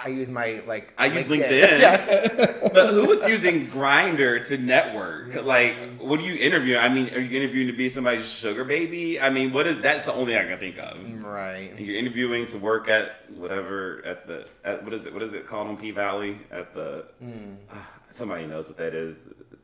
[0.05, 0.93] I use my like.
[0.99, 1.79] I use LinkedIn.
[1.81, 2.69] Yeah.
[2.73, 5.35] But who was using Grindr to network?
[5.45, 6.81] Like, what are you interviewing?
[6.81, 9.21] I mean, are you interviewing to be somebody's sugar baby?
[9.21, 11.25] I mean, what is that's the only thing I can think of.
[11.25, 11.73] right.
[11.79, 15.47] You're interviewing to work at whatever at the at what is it what is it
[15.47, 17.55] called on P Valley at the Hmm.
[17.73, 19.19] ah, somebody knows what that is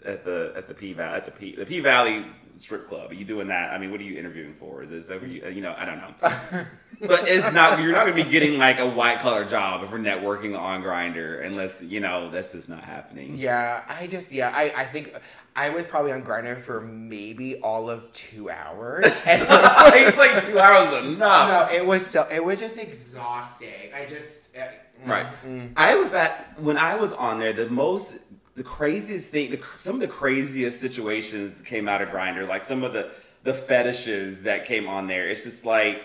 [0.04, 2.24] at the at the P Valley at the P the P Valley
[2.56, 3.10] strip club.
[3.10, 3.72] Are you doing that?
[3.72, 4.82] I mean, what are you interviewing for?
[4.82, 6.14] Is this ever you, you know I don't know,
[7.06, 9.98] but it's not you're not gonna be getting like a white collar job if we're
[9.98, 13.36] networking on Grindr unless you know that's just not happening.
[13.36, 15.14] Yeah, I just yeah, I, I think
[15.54, 19.04] I was probably on Grindr for maybe all of two hours.
[19.26, 21.70] And it's like two hours enough.
[21.70, 23.68] no, it was so it was just exhausting.
[23.94, 24.62] I just uh,
[25.06, 25.26] Right.
[25.46, 27.52] mm, I was at when I was on there.
[27.52, 28.14] The most,
[28.58, 32.46] the craziest thing, the, some of the craziest situations came out of Grindr.
[32.46, 33.10] Like some of the
[33.44, 35.28] the fetishes that came on there.
[35.30, 36.04] It's just like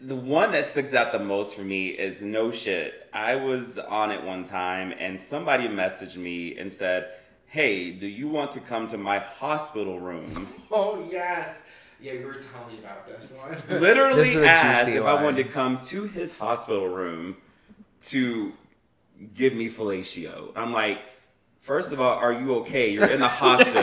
[0.00, 3.08] the one that sticks out the most for me is no shit.
[3.12, 7.10] I was on it one time and somebody messaged me and said,
[7.46, 11.58] "Hey, do you want to come to my hospital room?" Oh yes.
[12.00, 13.56] Yeah, you were telling me about this one.
[13.80, 17.36] Literally is a asked juicy if I wanted to come to his hospital room
[18.06, 18.52] to
[19.34, 20.50] give me fellatio.
[20.56, 20.98] I'm like,
[21.64, 22.90] first of all, are you okay?
[22.90, 23.82] You're in the hospital.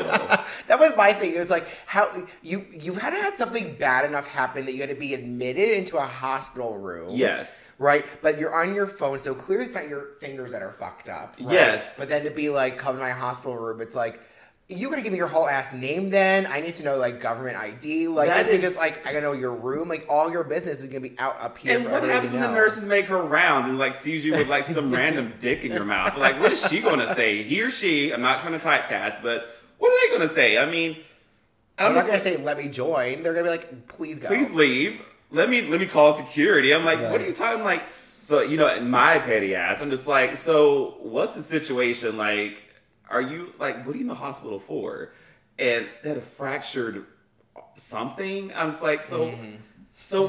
[0.67, 1.33] that was my thing.
[1.35, 2.09] It was like how
[2.41, 5.97] you you had had something bad enough happen that you had to be admitted into
[5.97, 7.09] a hospital room.
[7.11, 7.73] yes.
[7.79, 11.09] Right, but you're on your phone, so clearly it's not your fingers that are fucked
[11.09, 11.35] up.
[11.39, 11.51] right?
[11.51, 11.97] Yes.
[11.97, 14.19] But then to be like, come to my hospital room, it's like,
[14.69, 16.47] you gotta give me your whole ass name then.
[16.47, 18.07] I need to know like government ID.
[18.07, 20.79] Like That just is- because like I gotta know your room, like all your business
[20.81, 21.75] is gonna be out up here.
[21.75, 24.47] And for what happens when the nurses make her rounds and like sees you with
[24.47, 26.17] like some random dick in your mouth?
[26.17, 27.43] Like, what is she gonna say?
[27.43, 28.13] He or she?
[28.13, 30.57] I'm not trying to typecast, but what are they gonna say?
[30.57, 30.95] I mean,
[31.77, 33.23] I'm I'm not gonna say let me join.
[33.23, 34.27] They're gonna be like, please go.
[34.27, 35.01] please leave.
[35.31, 36.73] Let me let me call security.
[36.73, 37.81] I'm like, what are you talking like?
[38.21, 42.15] So you know, in my petty ass, I'm just like, so what's the situation?
[42.17, 42.61] Like,
[43.11, 45.13] are you like, what are you in the hospital for?
[45.59, 47.05] And had a fractured
[47.75, 48.51] something.
[48.55, 49.55] I'm just like, so, Mm-hmm.
[50.03, 50.27] so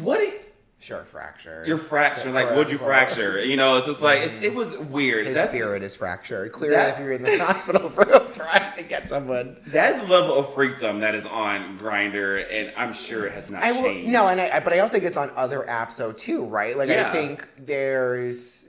[0.00, 0.20] what?
[0.20, 0.38] i-
[0.82, 1.62] Sure, fracture.
[1.64, 2.34] Your fracture, fractured.
[2.34, 3.38] Like, what'd you fracture?
[3.40, 5.28] You know, it's just like it's, it was weird.
[5.28, 6.50] His That's spirit is fractured.
[6.50, 9.58] Clearly, that- if you're in the hospital room trying to get someone.
[9.68, 13.62] that's the level of freakdom that is on Grindr, and I'm sure it has not
[13.62, 14.10] I will changed.
[14.10, 16.76] no, and I, but I also think it's on other apps though too, right?
[16.76, 17.10] Like Yeah.
[17.10, 18.66] I think there's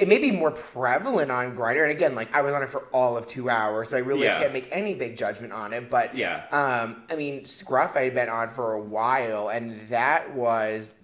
[0.00, 2.80] it may be more prevalent on Grindr, and again, like I was on it for
[2.92, 4.40] all of two hours, so I really Yeah.
[4.40, 5.88] can't make any big judgment on it.
[5.90, 6.42] But Yeah.
[6.50, 10.94] um, I mean, Scruff I had been on for a while, and that was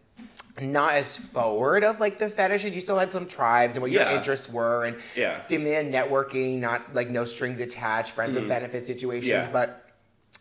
[0.61, 2.75] not as forward of like the fetishes.
[2.75, 5.41] You still had some tribes and what your interests were, and Yeah.
[5.41, 9.55] thing networking, not like no strings attached, friends with benefit situations, Mm-hmm.
[9.55, 9.67] Yeah.
[9.67, 9.79] but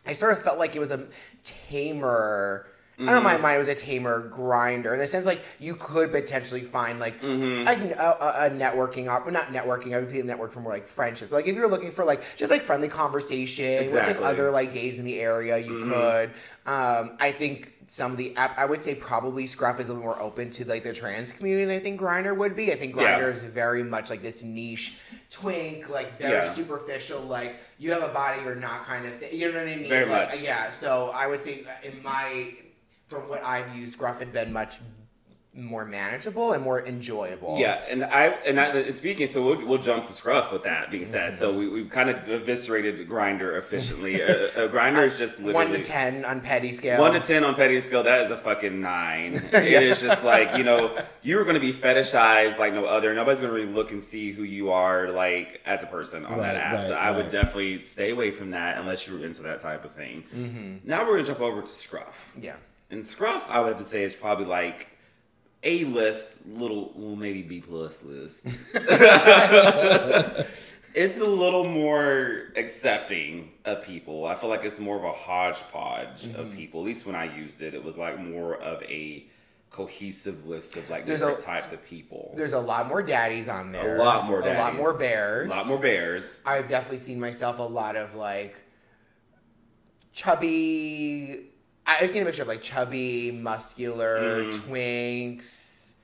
[0.04, 1.04] I sort of felt like it was a
[1.44, 2.66] tamer.
[2.98, 5.74] I don't know, my mind it was a tamer Grindr in the sense like you
[5.74, 7.98] could potentially find like Mm-hmm.
[7.98, 9.94] a, a, a networking op, not networking.
[9.94, 11.32] I would be a network for more like friendship.
[11.32, 14.98] Like if you're looking for like just like friendly conversation with just other like gays
[14.98, 15.92] in the area, you Mm-hmm.
[15.92, 16.30] could.
[16.66, 20.04] Um, I think some of the app, I would say probably Scruff is a little
[20.04, 22.72] more open to like the trans community than I think Grindr would be.
[22.72, 23.18] I think Yeah.
[23.18, 24.98] Grindr is very much like this niche
[25.30, 26.44] twink, like very Yeah.
[26.44, 29.34] superficial, like you have a body or not kind of thing.
[29.36, 29.88] You know what I mean?
[29.88, 30.40] Very Like, much.
[30.42, 30.70] Yeah.
[30.70, 32.54] So I would say uh, in my,
[33.12, 34.80] from what I've used, Scruff had been much
[35.54, 37.58] more manageable and more enjoyable.
[37.58, 41.04] Yeah, and I and I, speaking, so we'll, we'll jump to Scruff with that being
[41.04, 41.36] said.
[41.36, 44.22] So we we've kind of eviscerated Grindr efficiently.
[44.22, 46.98] a, a Grindr is just literally One to ten on petty scale.
[46.98, 49.42] One to ten on petty scale, that is a fucking nine.
[49.52, 53.12] It is just like you know, you're going to be fetishized like no other.
[53.12, 56.38] Nobody's going to really look and see who you are like as a person on
[56.38, 56.84] Right, that app.
[56.84, 59.92] so right, I would definitely stay away from that unless you're into that type of
[59.92, 60.24] thing.
[60.34, 60.76] Mm-hmm.
[60.88, 62.32] Now we're going to jump over to Scruff.
[62.40, 62.54] Yeah.
[62.92, 64.86] And Scruff, I would have to say, is probably like
[65.64, 68.46] A list, little, well, maybe B plus list.
[70.94, 74.26] it's a little more accepting of people.
[74.26, 76.40] I feel like it's more of a hodgepodge Mm-hmm.
[76.40, 76.80] of people.
[76.80, 79.26] At least when I used it, it was like more of a
[79.70, 82.34] cohesive list of like There's different a- types of people.
[82.36, 83.96] There's a lot more daddies on there.
[83.96, 84.58] A lot more daddies.
[84.58, 85.46] A lot more bears.
[85.46, 86.42] A lot more bears.
[86.44, 88.62] I've definitely seen myself a lot of like
[90.12, 91.48] chubby.
[91.86, 94.72] I've seen a mixture of like chubby, muscular, Mm-hmm.
[94.72, 95.94] twinks.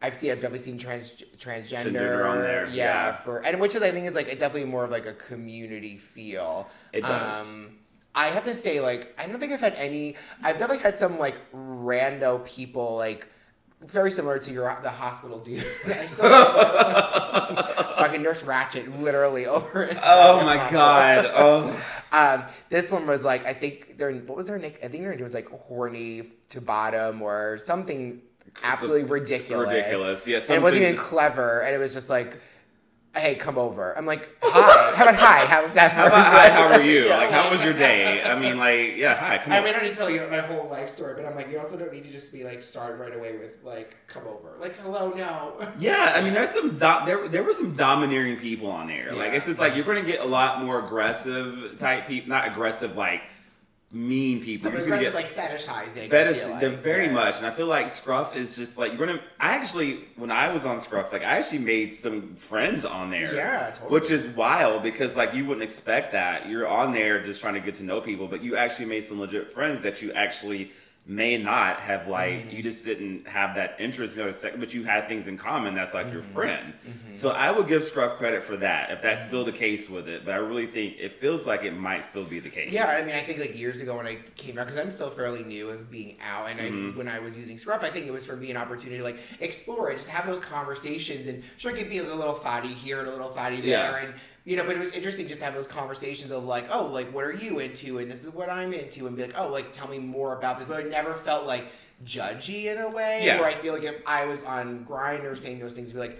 [0.00, 0.32] I've seen.
[0.32, 2.72] I've definitely seen trans transgender Transgender on there, Yeah,
[3.06, 3.12] yeah.
[3.12, 5.96] for and which is I think is like it definitely more of like a community
[5.96, 6.68] feel.
[6.92, 7.48] It does.
[7.48, 7.78] Um,
[8.14, 10.16] I have to say, like, I don't think I've had any.
[10.42, 13.28] I've definitely had some like rando people like.
[13.86, 15.62] Very similar to your the hospital dude.
[17.96, 19.84] Fucking Nurse Ratched, literally over.
[19.84, 19.96] it.
[20.02, 20.80] Oh my hospital.
[20.80, 21.30] god.
[21.34, 21.84] Oh.
[22.12, 24.78] Um, this one was like I think their what was their nick?
[24.82, 28.22] I think their name was like horny to bottom or something
[28.62, 29.68] absolutely ridiculous.
[29.68, 30.26] ridiculous.
[30.28, 32.38] Yeah, and it wasn't even clever, and it was just like,
[33.14, 35.46] "Hey, come over." I'm like, "Hi, how about hi?
[35.46, 36.48] How was that?" How about hi?
[36.48, 37.06] How are you?
[37.06, 37.16] Yeah.
[37.18, 38.22] Like, how was your day?
[38.24, 40.38] I mean, like, yeah, hi, come I mean, I don't need to tell you my
[40.38, 42.98] whole life story, but I'm like, you also don't need to just be like start
[42.98, 45.54] right away with like, "Come over." Like, hello, no.
[45.78, 49.12] Yeah, I mean, there's some do- there there were some domineering people on there.
[49.12, 52.96] Like, it's just like you're gonna get a lot more aggressive type people, not aggressive
[52.96, 53.22] like
[53.92, 54.70] mean people.
[54.70, 56.10] But You're just gonna aggressive, get like fetishizing.
[56.10, 56.46] Fetish.
[56.46, 56.82] like.
[56.82, 57.12] very Yeah.
[57.12, 59.20] much, and I feel like Scruff is just like you're gonna.
[59.38, 63.34] I actually, when I was on Scruff, like I actually made some friends on there.
[63.34, 64.00] Yeah, totally.
[64.00, 66.48] Which is wild because like you wouldn't expect that.
[66.48, 69.20] You're on there just trying to get to know people, but you actually made some
[69.20, 70.70] legit friends that you actually
[71.04, 72.50] may not have like Mm-hmm.
[72.56, 75.74] you just didn't have that interest in other sec- but you had things in common
[75.74, 76.12] that's like Mm-hmm.
[76.14, 76.72] your friend
[77.12, 80.24] so i would give scruff credit for that if that's still the case with it
[80.24, 83.02] but i really think it feels like it might still be the case Yeah, I
[83.04, 85.70] mean, I think like years ago when I came out, because I'm still fairly new
[85.70, 86.94] of being out, and Mm-hmm.
[86.94, 89.02] I, when I was using Scruff, I think it was for me an opportunity to
[89.04, 92.68] like explore it, just have those conversations, and sure, it could be a little thotty
[92.68, 93.96] here and a little thotty there, Yeah.
[94.06, 96.86] and you know, but it was interesting just to have those conversations of like, oh,
[96.86, 99.48] like what are you into, and this is what I'm into, and be like, oh,
[99.48, 101.66] like tell me more about this, but it never felt like
[102.04, 103.38] judgy in a way, Yeah.
[103.38, 106.18] where I feel like if I was on Grindr saying those things, be like.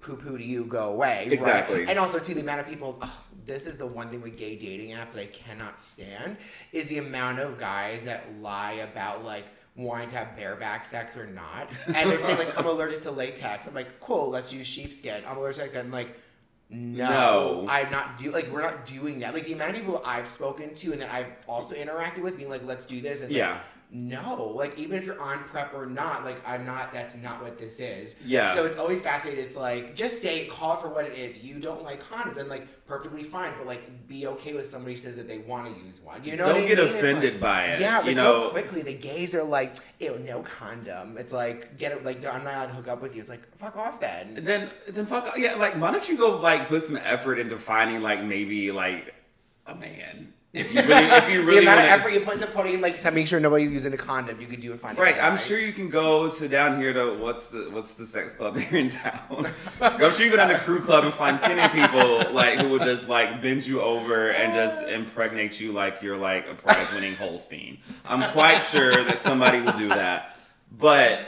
[0.00, 1.28] Poo poo to you, go away.
[1.30, 1.78] Exactly.
[1.80, 1.88] Right?
[1.88, 4.54] And also, to the amount of people, oh, this is the one thing with gay
[4.54, 6.36] dating apps that I cannot stand
[6.72, 9.44] is the amount of guys that lie about like
[9.76, 13.66] wanting to have bareback sex or not, and they're saying like I'm allergic to latex.
[13.66, 15.22] I'm like, cool, let's use sheepskin.
[15.26, 16.14] I'm allergic to like.
[16.74, 17.66] No, No.
[17.68, 19.34] I'm not do like we're not doing that.
[19.34, 22.50] Like the amount of people I've spoken to and that I've also interacted with, being
[22.50, 23.52] like, "Let's do this." It's Yeah.
[23.52, 23.60] Like,
[23.94, 26.92] no, like even if you're on PrEP or not, like I'm not.
[26.92, 28.16] That's not what this is.
[28.24, 28.54] Yeah.
[28.56, 29.44] So it's always fascinating.
[29.44, 31.44] It's like just say, call it for what it is.
[31.44, 33.52] You don't like condoms, then like perfectly fine.
[33.56, 36.24] But like be okay with somebody says that they want to use one.
[36.24, 36.96] You know, Don't what I get mean?
[36.96, 38.48] Offended like- by it, Yeah, but you so know?
[38.50, 41.16] quickly the gays are like, ew, no condom.
[41.16, 42.04] It's like get it.
[42.04, 43.20] Like I'm not allowed to hook up with you.
[43.20, 44.40] It's like fuck off then.
[44.42, 45.38] then then fuck off.
[45.38, 49.14] yeah like why don't you go like put some effort into finding like maybe like
[49.66, 52.34] a man if you really if you really the amount of wanna- effort you put
[52.34, 54.94] into putting like to make sure nobody's using a condom, you could do it a
[54.94, 58.34] Right, I'm sure you can go to down here to what's the what's the sex
[58.36, 59.48] club here in town.
[59.80, 62.68] I'm sure you go down to crew club and find plenty of people like who
[62.68, 66.90] will just like bend you over and just impregnate you like you're like a prize
[66.92, 67.78] winning Holstein.
[68.04, 70.36] I'm quite sure that somebody will do that.
[70.70, 71.20] But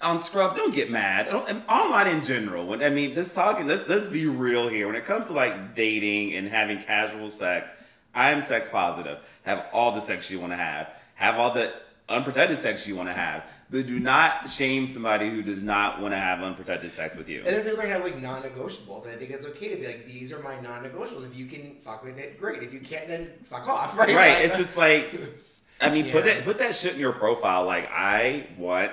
[0.00, 1.26] on Scruff, don't get mad.
[1.26, 4.86] Don't- Online in general, when I mean this talking, let's let's be real here.
[4.86, 7.72] When it comes to like dating and having casual sex,
[8.14, 9.18] I am sex positive.
[9.42, 10.88] Have all the sex you want to have.
[11.14, 11.72] Have all the
[12.08, 13.44] unprotected sex you want to have.
[13.70, 17.38] But do not shame somebody who does not want to have unprotected sex with you.
[17.38, 19.86] And then people are gonna have like non-negotiables, and I think it's okay to be
[19.86, 21.26] like, these are my non-negotiables.
[21.26, 22.62] If you can fuck with it, great.
[22.62, 23.96] If you can't, then fuck off.
[24.02, 24.14] Right?
[24.14, 24.34] Right.
[24.34, 25.18] Like, It's just like
[25.80, 27.64] I mean, put that put that shit in your profile.
[27.64, 28.92] Like I want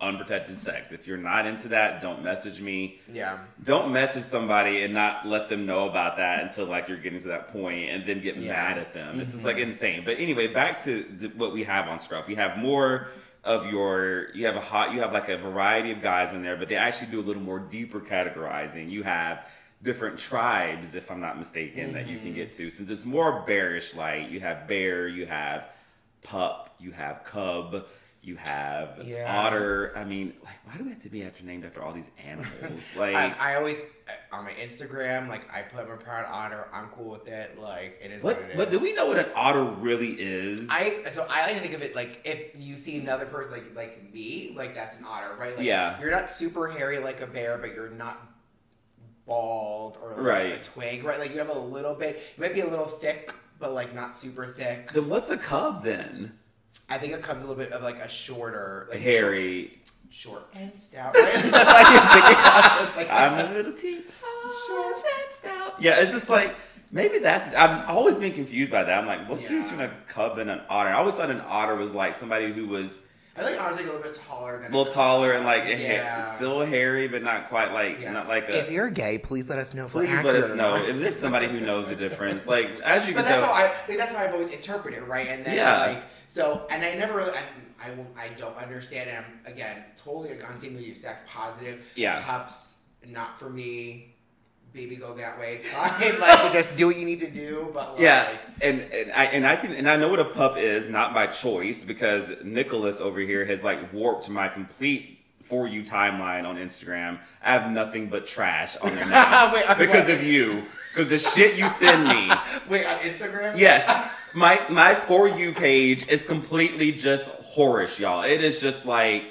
[0.00, 0.92] unprotected sex.
[0.92, 3.00] If you're not into that, don't message me.
[3.10, 3.38] yeah.
[3.62, 7.28] don't message somebody and not let them know about that until like you're getting to
[7.28, 8.52] that point and then get Yeah.
[8.52, 9.16] mad at them.
[9.16, 9.46] This is mm-hmm.
[9.46, 10.02] like insane.
[10.04, 12.28] But anyway, back to the, what we have on Scruff.
[12.28, 13.08] You have more
[13.42, 16.56] of your you have a hot you have like a variety of guys in there,
[16.56, 18.90] but they actually do a little more deeper categorizing.
[18.90, 19.46] You have
[19.82, 22.36] different tribes, if I'm not mistaken, that you can mm-hmm.
[22.36, 22.70] get to.
[22.70, 25.68] Since it's more bearish light, you have bear, you have
[26.22, 27.86] pup, you have cub,
[28.26, 29.32] you have Yeah.
[29.46, 29.92] otter.
[29.94, 32.92] I mean, like, why do we have to be after named after all these animals?
[32.96, 36.66] Like, I, I always uh, on my Instagram, like I put my proud otter.
[36.72, 37.56] I'm cool with it.
[37.60, 38.44] Like it is what, What?
[38.46, 38.56] it is.
[38.56, 40.66] But do we know what an otter really is?
[40.68, 43.76] I so I like to think of it like if you see another person like
[43.76, 45.56] like me, like that's an otter, right?
[45.56, 45.98] Like Yeah.
[46.00, 48.18] you're not super hairy like a bear, but you're not
[49.24, 50.52] bald or like Right.
[50.52, 51.18] a twig, right?
[51.20, 52.20] Like you have a little bit.
[52.36, 54.92] You might be a little thick, but like not super thick.
[54.92, 56.32] then what's a cub then?
[56.88, 59.78] I think it comes a little bit of like a shorter, like Hairy.
[60.10, 61.14] short and stout.
[61.14, 61.32] Right?
[61.34, 62.96] That's how you think about.
[62.96, 64.04] Like, I'm a little teapot,
[64.68, 65.74] short and stout.
[65.82, 66.54] Yeah, it's just like
[66.92, 67.54] maybe that's.
[67.54, 68.98] I've always been confused by that.
[68.98, 69.86] I'm like, what's the difference Yeah.
[69.86, 70.90] between a cub and an otter?
[70.90, 73.00] I always thought an otter was like somebody who was
[73.38, 76.24] I think honestly a little bit taller than a little taller and like ha- yeah.
[76.32, 78.12] still hairy, but not quite like Yeah.
[78.12, 78.58] not like a.
[78.58, 79.84] If you're gay, please let us know.
[79.86, 82.46] If we're Please let us know if there's somebody who knows the difference.
[82.46, 85.00] Like as you can But that's tell, how I like, that's how I've always interpreted,
[85.02, 85.28] it, right?
[85.28, 85.86] And then Yeah.
[85.86, 87.42] like so, and I never really, I,
[87.88, 87.90] I
[88.24, 89.10] I don't understand.
[89.10, 91.84] And I'm again totally on same with you, sex positive.
[91.94, 92.20] Yeah.
[92.22, 94.15] cups not for me.
[94.76, 95.60] Baby, go that way.
[96.00, 97.70] It's like just do what you need to do.
[97.72, 98.28] But like, Yeah,
[98.60, 101.28] and, and I and I can and I know what a pup is, not by
[101.28, 107.20] choice, because Nicholas over here has like warped my complete for you timeline on Instagram.
[107.42, 110.18] I have nothing but trash on there now Wait, because what?
[110.18, 110.62] of you,
[110.92, 112.30] because the shit you send me.
[112.68, 113.56] wait on Instagram.
[113.56, 118.24] Yes, my my for you page is completely just whorish, y'all.
[118.24, 119.24] It is just like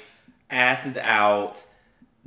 [0.50, 1.64] asses out,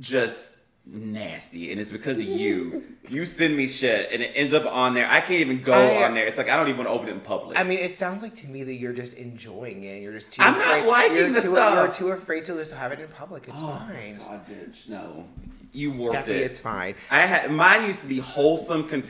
[0.00, 0.56] just
[0.92, 2.84] nasty, and it's because of you.
[3.08, 5.08] You send me shit, and it ends up on there.
[5.10, 6.26] I can't even go I- on there.
[6.26, 7.58] It's like I don't even want to open it in public.
[7.58, 9.94] I mean, it sounds like to me that you're just enjoying it.
[9.94, 10.42] and You're just too.
[10.42, 11.74] I'm not liking you're the too, stuff.
[11.74, 13.48] You're too afraid to just have it in public.
[13.48, 14.16] It's oh fine.
[14.18, 15.24] God, bitch, no,
[15.72, 16.42] you Stephanie, it.
[16.42, 16.94] it's fine.
[17.10, 19.02] I had mine used to be wholesome, con-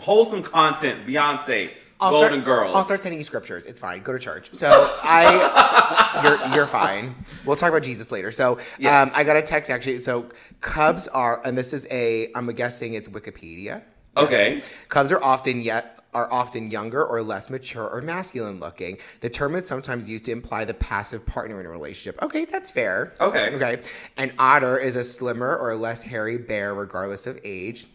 [0.00, 1.06] wholesome content.
[1.06, 1.70] Beyonce,
[2.04, 2.76] I'll Golden start, Girls.
[2.76, 3.66] I'll start sending you scriptures.
[3.66, 4.02] It's fine.
[4.02, 4.50] Go to church.
[4.52, 4.68] So
[5.02, 7.14] I, you're you're fine.
[7.44, 8.30] We'll talk about Jesus later.
[8.30, 9.02] So Yeah.
[9.02, 9.98] um, I got a text actually.
[9.98, 10.26] So
[10.60, 13.82] Cubs are, and this is a, I'm guessing it's Wikipedia.
[14.16, 14.62] Okay.
[14.88, 18.96] Cubs are often yet are often younger or less mature or masculine looking.
[19.18, 22.22] The term is sometimes used to imply the passive partner in a relationship.
[22.22, 23.14] Okay, that's fair.
[23.20, 23.50] Okay.
[23.56, 23.82] Okay.
[24.16, 27.86] An otter is a slimmer or less hairy bear, regardless of age.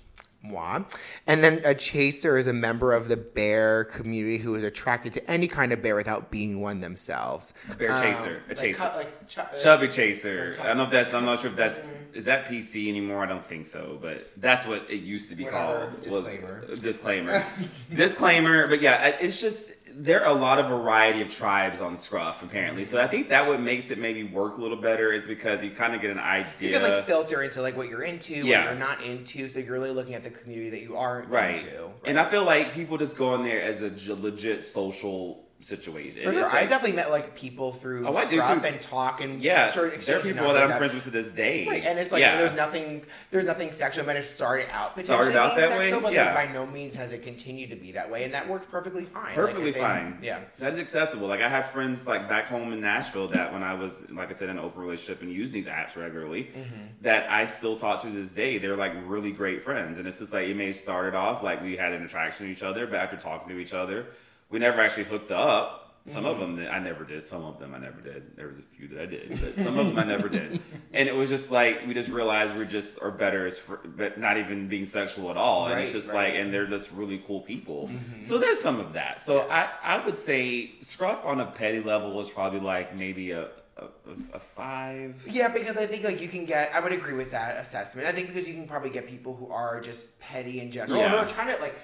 [0.41, 0.83] Moi.
[1.27, 5.29] And then a chaser is a member of the bear community who is attracted to
[5.31, 7.53] any kind of bear without being one themselves.
[7.77, 8.79] Bear Um, chaser, a like chaser.
[8.89, 10.55] cu- like chu- uh, Chubby Chaser.
[10.57, 11.13] Or I don't know if that's.
[11.13, 11.79] I'm not sure if that's.
[11.79, 12.15] Mm-hmm.
[12.15, 13.21] Is that PC anymore?
[13.23, 13.97] I don't think so.
[14.01, 15.87] But that's what it used to be Whatever.
[15.87, 16.01] called.
[16.03, 16.65] Disclaimer.
[16.69, 17.45] Was, disclaimer.
[17.93, 18.67] disclaimer.
[18.67, 22.83] But yeah, it's just there are a lot of variety of tribes on Scruff apparently.
[22.83, 25.71] So I think that what makes it maybe work a little better is because you
[25.71, 26.69] kind of get an idea.
[26.69, 28.59] You can like filter into like what you're into, Yeah.
[28.61, 31.57] what you're not into, so you're really looking at the community that you are right.
[31.57, 31.89] into.
[32.05, 36.23] And I feel like people just go in there as a legit social situation.
[36.23, 36.45] For sure.
[36.45, 38.67] I definitely met like people through Oh, I do, Scruff too.
[38.67, 39.89] and talk and Yeah, there are
[40.21, 41.67] people that I'm friends with to this day.
[41.67, 42.37] Right, and it's like yeah.
[42.37, 44.05] there's nothing, there's nothing sexual.
[44.05, 45.83] But it started out potentially Started out being that way?
[45.85, 46.33] sexual, but Yeah.
[46.33, 49.35] by no means has it continued to be that way, and that works perfectly fine.
[49.35, 50.17] Perfectly I think- fine.
[50.21, 50.39] Yeah.
[50.57, 51.27] That's acceptable.
[51.27, 54.33] Like I have friends like back home in Nashville that when I was like I
[54.33, 56.81] said in an open relationship and using these apps regularly, Mm-hmm.
[57.01, 58.57] that I still talk to this day.
[58.59, 59.97] They're like really great friends.
[59.99, 62.51] And it's just like it may have started off like we had an attraction to
[62.51, 64.05] each other, but after talking to each other,
[64.49, 65.75] we never actually hooked up.
[66.05, 66.41] Some Mm-hmm.
[66.41, 67.21] of them I never did.
[67.21, 68.35] Some of them I never did.
[68.35, 70.59] There was a few that I did, but some of them I never did.
[70.93, 74.17] And it was just like we just realized we're just are better as fr- but
[74.19, 75.67] not even being sexual at all.
[75.67, 76.33] And it's just right.
[76.33, 77.91] like and they're just really cool people.
[78.23, 79.19] So there's some of that.
[79.19, 83.49] So I, I would say Scruff on a petty level is probably like maybe a
[83.77, 85.23] a, a- a five.
[85.27, 88.07] Yeah, because I think like you can get, I would agree with that assessment.
[88.07, 91.09] I think because you can probably get people who are just petty in general, Yeah.
[91.11, 91.75] who are trying to like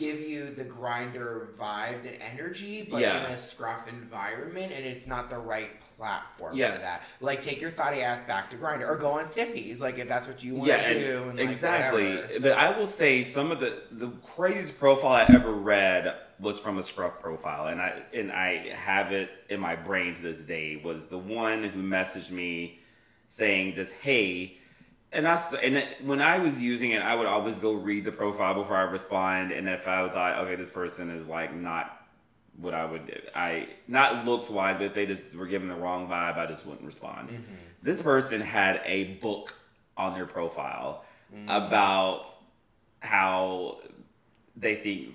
[0.00, 3.26] give you the Grindr vibes and energy, but Yeah.
[3.26, 6.72] in a scruff environment, and it's not the right platform Yeah.
[6.72, 7.02] for that.
[7.20, 10.26] Like take your thotty ass back to Grindr, or go on Sniffies, like if that's
[10.26, 11.22] what you want Yeah, to do.
[11.28, 12.16] And, like, exactly.
[12.16, 12.40] whatever.
[12.40, 16.78] But I will say some of the the craziest profile I ever read was from
[16.78, 20.80] a Scruff profile, and I and I have it in my brain to this day.
[20.82, 22.80] Was the one who messaged me
[23.28, 24.56] saying just hey.
[25.12, 28.12] And I s- and when I was using it, I would always go read the
[28.12, 29.50] profile before I respond.
[29.50, 31.96] And if I thought, okay, this person is like not
[32.56, 36.08] what I would, I not looks wise, but if they just were giving the wrong
[36.08, 37.30] vibe, I just wouldn't respond.
[37.30, 37.54] Mm-hmm.
[37.82, 39.54] This person had a book
[39.96, 41.44] on their profile mm.
[41.44, 42.26] about
[43.00, 43.78] how
[44.56, 45.14] they think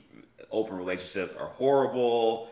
[0.52, 2.50] open relationships are horrible,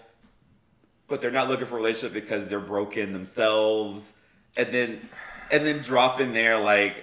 [1.08, 4.18] but they're not looking for a relationship because they're broken themselves,
[4.58, 5.10] and then
[5.52, 6.96] and then drop in there like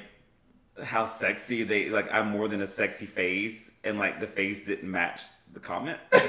[0.83, 4.91] how sexy they like I'm more than a sexy face and like the face didn't
[4.91, 5.99] match the comment.
[6.13, 6.23] and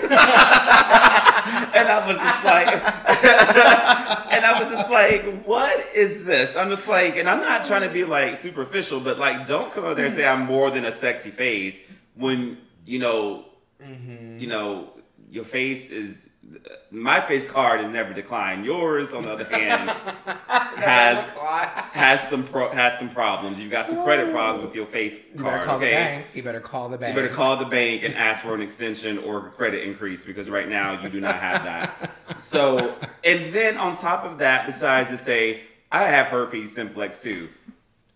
[1.88, 2.68] I was just like
[4.34, 6.56] and I was just like, what is this?
[6.56, 9.86] I'm just like, and I'm not trying to be like superficial, but like don't come
[9.86, 11.80] out there and say I'm more than a sexy face
[12.16, 13.46] when, you know,
[13.82, 14.40] mm-hmm.
[14.40, 14.90] you know,
[15.30, 16.31] your face is
[16.90, 18.66] my face card is never declined.
[18.66, 19.90] Yours, on the other hand,
[20.48, 21.30] has
[21.94, 23.60] has some pro, has some problems.
[23.60, 25.64] You've got some credit problems with your face You better card.
[25.64, 26.26] call the bank.
[26.34, 27.16] You better call the bank.
[27.16, 30.68] you better call the bank and ask for an extension or credit increase because right
[30.68, 32.12] now you do not have that.
[32.40, 35.62] So, and then on top of that, decides to say,
[35.92, 37.50] I have herpes simplex too.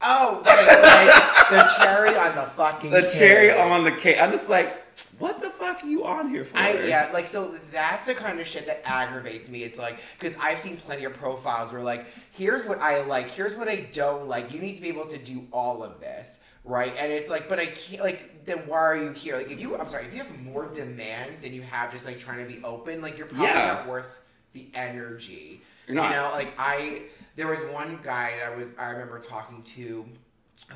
[0.01, 3.11] Oh, wait, like the cherry on the fucking The cake.
[3.11, 4.19] cherry on the cake.
[4.19, 4.81] I'm just like,
[5.19, 6.57] what the fuck are you on here for?
[6.57, 9.63] I, yeah, like so that's the kind of shit that aggravates me.
[9.63, 13.55] It's like because I've seen plenty of profiles where like, here's what I like, here's
[13.55, 14.53] what I don't like.
[14.53, 16.93] You need to be able to do all of this, right?
[16.97, 18.01] And it's like, but I can't.
[18.03, 19.35] Like, then why are you here?
[19.37, 22.19] Like, if you, I'm sorry, if you have more demands than you have just like
[22.19, 23.67] trying to be open, like you're probably Yeah.
[23.67, 24.21] not worth
[24.53, 25.61] the energy.
[25.87, 26.09] You're not.
[26.11, 27.03] You know, like I,
[27.35, 30.05] there was one guy that was I remember talking to,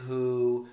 [0.08, 0.68] who.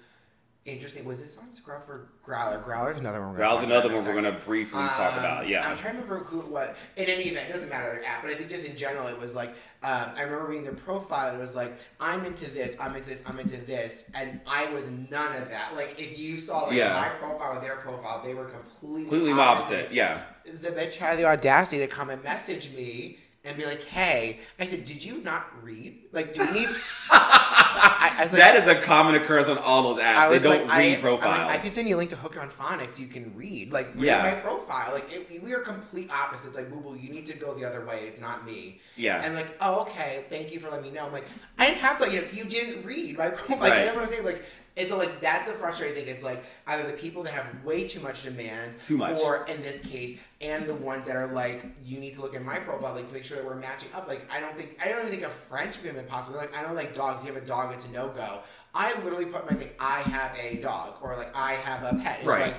[0.66, 1.04] Interesting.
[1.04, 2.58] Was this on Scruff or Growler?
[2.58, 3.34] Growler's another one.
[3.34, 5.48] we're talk another one we're gonna briefly talk Um, about.
[5.48, 5.60] Yeah.
[5.68, 6.74] I'm trying to remember who it was.
[6.96, 9.16] In any event, it doesn't matter the app, but I think just in general, it
[9.18, 9.50] was like
[9.84, 11.28] um, I remember reading their profile.
[11.28, 14.66] and It was like I'm into this, I'm into this, I'm into this, and I
[14.70, 15.76] was none of that.
[15.76, 16.94] Like if you saw like Yeah.
[17.00, 19.92] my profile with their profile, they were completely Completely opposite.
[19.92, 20.18] Yeah.
[20.44, 24.64] The bitch had the audacity to come and message me and be like, "Hey," I
[24.66, 25.98] said, "Did you not read?
[26.12, 26.68] Like, do you need?"
[27.10, 30.30] I, I was like, that is a common occurrence on all those apps.
[30.30, 31.38] They don't like, read I, profiles.
[31.48, 32.98] like, I can send you a link to Hooked on Phonics.
[32.98, 34.22] You can read, like, read Yeah.
[34.22, 34.92] my profile.
[34.92, 36.56] Like, it, we are complete opposites.
[36.56, 38.04] Like, boo boo, you need to go the other way.
[38.06, 38.80] It's not me.
[38.96, 39.22] Yeah.
[39.24, 41.06] And like, oh, okay, thank you for letting me know.
[41.06, 41.26] I'm like,
[41.58, 42.10] I didn't have to.
[42.10, 43.58] You know, you didn't read my profile.
[43.58, 43.80] Like, Right.
[43.80, 44.24] you know what I'm saying?
[44.24, 44.44] Like,
[44.76, 46.14] and so like that's the frustrating thing.
[46.14, 49.18] It's like either the people that have way too much demands, Too much.
[49.20, 52.42] or in this case, and the ones that are like, you need to look at
[52.42, 54.06] my profile, like to make sure that we're matching up.
[54.08, 56.36] Like, I don't think I don't even think a French could have been possible.
[56.38, 57.24] Like, I don't like dogs.
[57.24, 58.40] You have a dog, it's a no go.
[58.74, 59.70] I literally put my thing.
[59.80, 62.18] I have a dog, or like I have a pet.
[62.18, 62.40] It's Right.
[62.52, 62.56] like,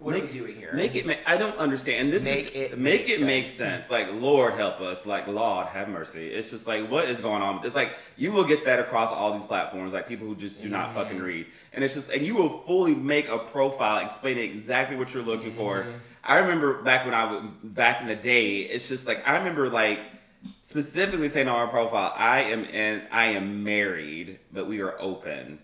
[0.00, 0.72] what make, are we doing here?
[0.72, 1.06] Make it.
[1.06, 2.10] Ma- I don't understand.
[2.10, 3.86] This Make is it make make it make sense.
[3.86, 3.90] sense.
[3.90, 5.04] Like Lord help us.
[5.04, 6.28] Like Lord have mercy.
[6.28, 7.64] It's just like what is going on?
[7.66, 9.92] It's like you will get that across all these platforms.
[9.92, 11.24] Like people who just do not fucking mm-hmm.
[11.24, 11.46] read.
[11.74, 15.52] And it's just and you will fully make a profile explaining exactly what you're looking
[15.52, 15.82] for.
[15.82, 15.90] Mm-hmm.
[16.24, 18.60] I remember back when I was back in the day.
[18.60, 20.00] It's just like I remember like
[20.62, 25.58] specifically saying on our profile, I am in, I am married, but we are open,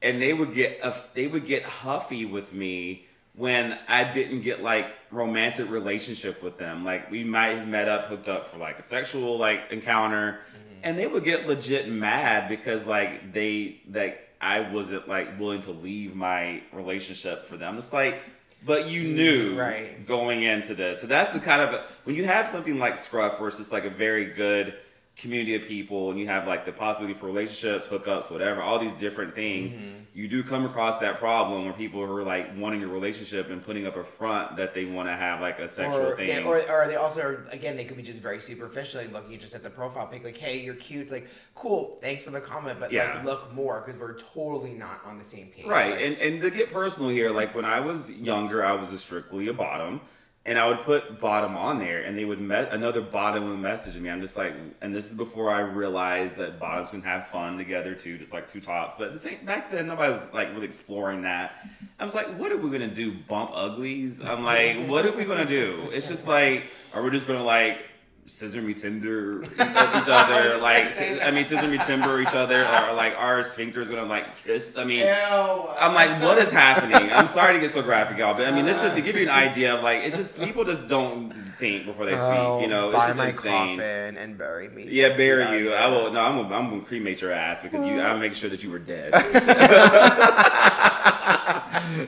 [0.00, 4.62] and they would get a, they would get huffy with me when I didn't get
[4.62, 6.84] like romantic relationship with them.
[6.84, 10.80] Like we might have met up, hooked up for like a sexual like encounter, mm-hmm.
[10.82, 15.70] and they would get legit mad because like they that I wasn't like willing to
[15.70, 17.78] leave my relationship for them.
[17.78, 18.20] It's like.
[18.64, 20.06] But you mm, knew Right.
[20.06, 21.00] going into this.
[21.00, 24.26] So that's the kind of when you have something like Scruff, just like a very
[24.26, 24.74] good
[25.22, 28.92] community of people, and you have like the possibility for relationships, hookups, whatever, all these
[28.94, 29.72] different things.
[29.72, 30.00] Mm-hmm.
[30.14, 33.64] You do come across that problem where people who are like wanting a relationship and
[33.64, 36.26] putting up a front that they want to have like a sexual or thing.
[36.26, 39.38] they, or, or they also are, again they could be just very superficial like looking
[39.38, 42.40] just at the profile pic like hey you're cute it's like cool thanks for the
[42.40, 43.14] comment but Yeah.
[43.14, 46.42] like look more because we're totally not on the same page Right, Like, and and
[46.42, 50.00] to get personal here, like when I was younger, I was a strictly a bottom,
[50.44, 53.96] and I would put bottom on there, and they would met another bottom would message
[53.96, 54.10] me.
[54.10, 57.94] I'm just like, and this is before I realized that bottoms can have fun together
[57.94, 58.94] too, just like two tops.
[58.98, 61.54] But the same back then, nobody was like really exploring that.
[62.00, 63.12] I was like, what are we gonna do?
[63.12, 64.20] Bump uglies?
[64.20, 65.88] I'm like, what are we gonna do?
[65.92, 67.78] It's just like, are we just gonna like
[68.24, 72.92] scissor me tinder each, each other like I mean scissor me timber each other or
[72.94, 75.06] like our sphincters gonna like kiss I mean Ew.
[75.06, 77.10] I'm like, what is happening?
[77.12, 79.22] I'm sorry to get so graphic, y'all, but I mean, this is to give you
[79.22, 82.62] an idea of like, it just people just don't think before they Oh, speak.
[82.62, 83.78] You know, it's oh, buy just my insane.
[83.78, 85.72] coffin and bury me Yeah, bury you.
[85.72, 86.12] I will.
[86.12, 86.36] No, I'm.
[86.42, 88.00] Gonna, I'm gonna cremate your ass because you.
[88.00, 89.12] I'm making sure that you were dead.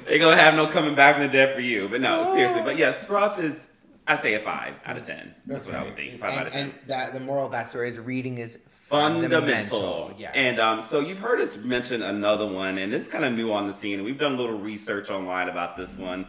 [0.08, 1.88] Ain't gonna have no coming back from the dead for you.
[1.88, 2.62] But no, seriously.
[2.62, 3.68] But yeah, Scruff is.
[4.06, 5.34] I say a five out of ten.
[5.46, 6.20] That's what I would think.
[6.20, 6.64] Five and, out of ten.
[6.64, 9.40] and that the moral of that story is reading is fundamental.
[9.40, 10.14] fundamental.
[10.18, 10.32] Yes.
[10.34, 13.66] And um, so you've heard us mention another one, and it's kind of new on
[13.66, 14.04] the scene.
[14.04, 16.26] We've done a little research online about this one,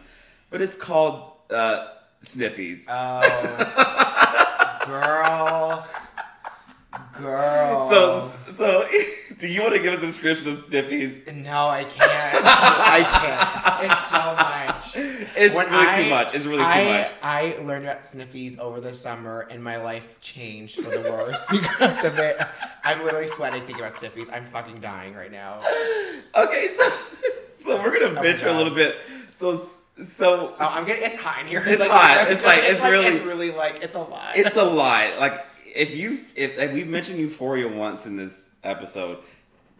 [0.48, 1.88] but it's called uh,
[2.22, 2.86] Sniffies.
[2.88, 3.22] oh
[4.86, 5.86] girl
[7.18, 8.88] girl so, so
[9.40, 11.32] do you want to give us a description of Sniffies?
[11.34, 16.34] no I can't I can't it's so much It's When really I- too much.
[16.34, 17.12] It's really too I, much.
[17.22, 22.04] I learned about sniffies over the summer, and my life changed for the worse because
[22.04, 22.40] of it.
[22.84, 24.30] I'm literally sweating thinking about sniffies.
[24.32, 25.60] I'm fucking dying right now.
[26.34, 26.88] Okay, so
[27.56, 28.96] so we're gonna oh my venture a little bit.
[29.36, 29.60] So
[30.08, 31.04] so Oh, I'm getting.
[31.04, 31.62] It's hot in here.
[31.66, 32.26] It's hot.
[32.30, 34.36] It's like- it's, it's like really- It's really like it's a lot.
[34.36, 35.18] it's a lot.
[35.18, 35.45] Like
[35.76, 39.18] if you if like, we've mentioned Euphoria once in this episode,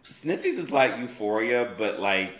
[0.03, 2.33] Sniffies is like Euphoria, but like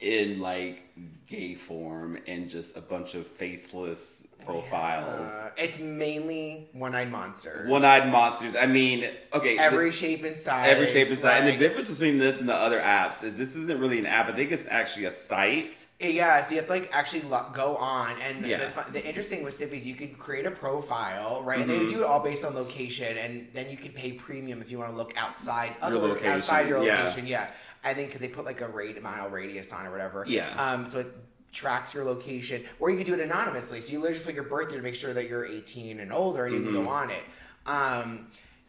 [0.00, 0.82] in like
[1.26, 5.28] gay form and just a bunch of faceless profiles.
[5.30, 7.68] Uh, it's mainly one-eyed monsters.
[7.68, 8.56] One-eyed monsters.
[8.56, 9.56] I mean, okay.
[9.56, 10.68] the- Every shape and size.
[10.68, 11.40] every shape and size.
[11.40, 14.28] and the difference between this and the other apps is this isn't really an app.
[14.28, 15.84] I think it's actually a site.
[16.00, 18.58] Yeah, so you have to like actually lo- go on, and Yeah.
[18.58, 21.58] the, fun, the interesting with Snippy is you could create a profile, right?
[21.60, 21.78] And Mhm.
[21.80, 24.78] they do it all based on location, and then you could pay premium if you
[24.78, 27.00] want to look outside other location, outside your yeah.
[27.00, 27.26] location.
[27.26, 27.48] Yeah,
[27.84, 30.24] I think because they put like a rate mile radius on or whatever.
[30.26, 30.48] Yeah.
[30.56, 30.86] Um.
[30.88, 31.06] So it
[31.52, 33.80] tracks your location, or you could do it anonymously.
[33.80, 36.44] So you literally just put your birthday to make sure that you're 18 and older,
[36.46, 36.84] and you can Mm-hmm.
[36.84, 37.22] go on it.
[37.66, 38.26] Um.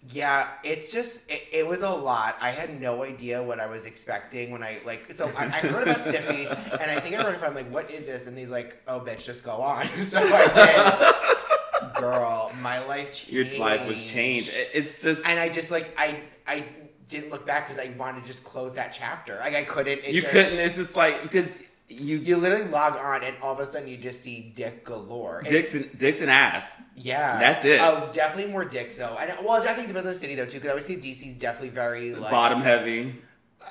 [0.10, 2.38] Yeah, it's just it, it was a lot.
[2.40, 5.12] I had no idea what I was expecting when I like.
[5.14, 6.50] So I, I heard about Sniffies,
[6.82, 7.44] and I think I wrote it.
[7.44, 11.12] I'm like, "What is this?" And he's like, "Oh, bitch, just go on." so I
[11.84, 11.96] did.
[11.96, 13.52] Girl, my life changed.
[13.52, 14.52] Your life was changed.
[14.74, 16.64] It's just and I just like I I
[17.10, 19.36] didn't look back because I wanted to just close that chapter.
[19.38, 20.00] Like I couldn't.
[20.06, 20.54] It you just, couldn't.
[20.58, 23.98] It's just like because you You literally log on, and all of a sudden you
[23.98, 25.42] just see dick galore.
[25.46, 26.80] It's- dicks and dicks and ass.
[26.96, 27.82] yeah, That's it.
[27.82, 29.18] Oh, definitely more dicks though.
[29.20, 30.96] And well, I think it depends on the city though too, because I would say
[30.98, 33.16] DC's definitely very like bottom heavy.
[33.62, 33.66] Uh,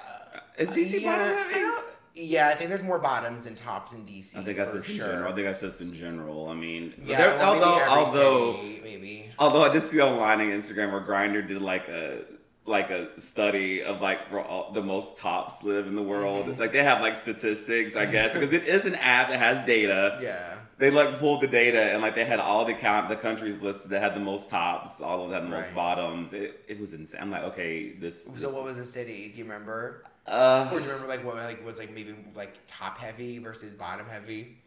[0.59, 1.55] Is DC yeah, bottom I heavy?
[1.61, 1.84] don't-
[2.20, 4.36] yeah, I think there's more bottoms and tops in DC.
[4.36, 5.32] I think that's for just in general.
[5.32, 6.49] I think that's just in general.
[6.49, 9.30] I mean, Yeah, there- although although city, maybe.
[9.39, 12.22] although I did see online on Instagram where Grindr did like a
[12.69, 16.47] like a study of like where all, the most tops live in the world.
[16.47, 16.61] Mm-hmm.
[16.61, 20.19] Like they have like statistics, I guess, because it is an app that has data.
[20.23, 20.59] Yeah.
[20.79, 23.91] They like pulled the data and like they had all the count the countries listed
[23.91, 26.33] that had the most tops, all of them had the most bottoms.
[26.33, 27.21] It, it was insane.
[27.21, 28.27] I'm like, okay, this.
[28.27, 29.31] So this- what was the city?
[29.33, 30.05] Do you remember?
[30.27, 33.75] Uh, Or do you remember like what like was like maybe like top heavy versus
[33.75, 34.59] bottom heavy?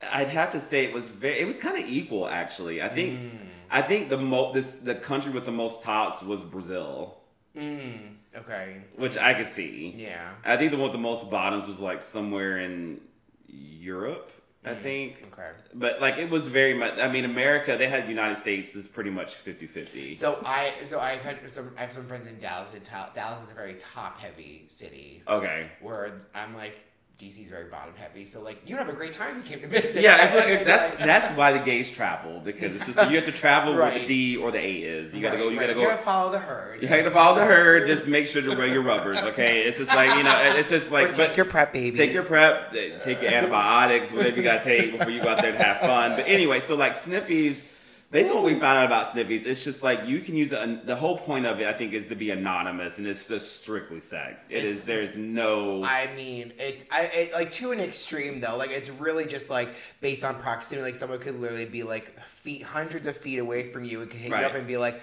[0.00, 1.40] I'd have to say it was very.
[1.40, 2.82] It was kind of equal, actually.
[2.82, 3.14] I think.
[3.14, 3.38] Mm.
[3.70, 7.17] I think the mo this the country with the most tops was Brazil,
[7.58, 8.14] Mm.
[8.36, 8.82] Okay.
[8.96, 9.94] which I could see.
[9.96, 10.30] Yeah.
[10.44, 13.00] I think the one with the most bottoms was like somewhere in
[13.46, 14.32] Europe.
[14.64, 14.80] I Mm.
[14.82, 15.26] think.
[15.32, 15.50] Okay.
[15.74, 16.98] But like it was very much.
[16.98, 17.76] I mean, America.
[17.78, 20.16] They had United States is pretty much 50-50.
[20.16, 22.70] So I so I've had some I have some friends in Dallas.
[23.14, 25.22] Dallas is a very top heavy city.
[25.28, 25.70] Okay.
[25.80, 26.76] Where I'm like
[27.18, 28.24] DC's very bottom heavy.
[28.24, 30.02] So like you'd have a great time if you came to visit.
[30.02, 33.24] Yeah, it's like, Like, that's that's why the gays travel because it's just you have
[33.24, 35.12] to travel where the D or the A is.
[35.12, 35.48] You gotta go.
[35.48, 35.66] You right.
[35.66, 35.80] gotta go.
[35.80, 36.80] You gotta follow the herd.
[36.80, 37.88] You have to follow the herd.
[37.88, 39.62] Just make sure to wear your rubbers, okay?
[39.62, 41.96] It's just like you know, it's just like or take your PrEP baby.
[41.96, 45.50] take your PrEP, take your antibiotics, whatever you gotta take before you go out there
[45.50, 46.12] and have fun.
[46.12, 47.66] But anyway, so like Sniffies,
[48.10, 50.86] based on what we found out about Sniffies, it's just like you can use it.
[50.86, 54.00] The whole point of it, I think, is to be anonymous, and it's just strictly
[54.00, 54.46] sex.
[54.48, 54.84] It It's- is.
[54.84, 55.82] There's no.
[55.84, 58.56] I mean, it, I, it like to an extreme though.
[58.56, 60.84] Like it's really just like based on proximity.
[60.84, 64.20] Like someone could literally be like feet, hundreds of feet away from you, and could
[64.20, 64.40] hit Right.
[64.40, 65.00] you up and be like,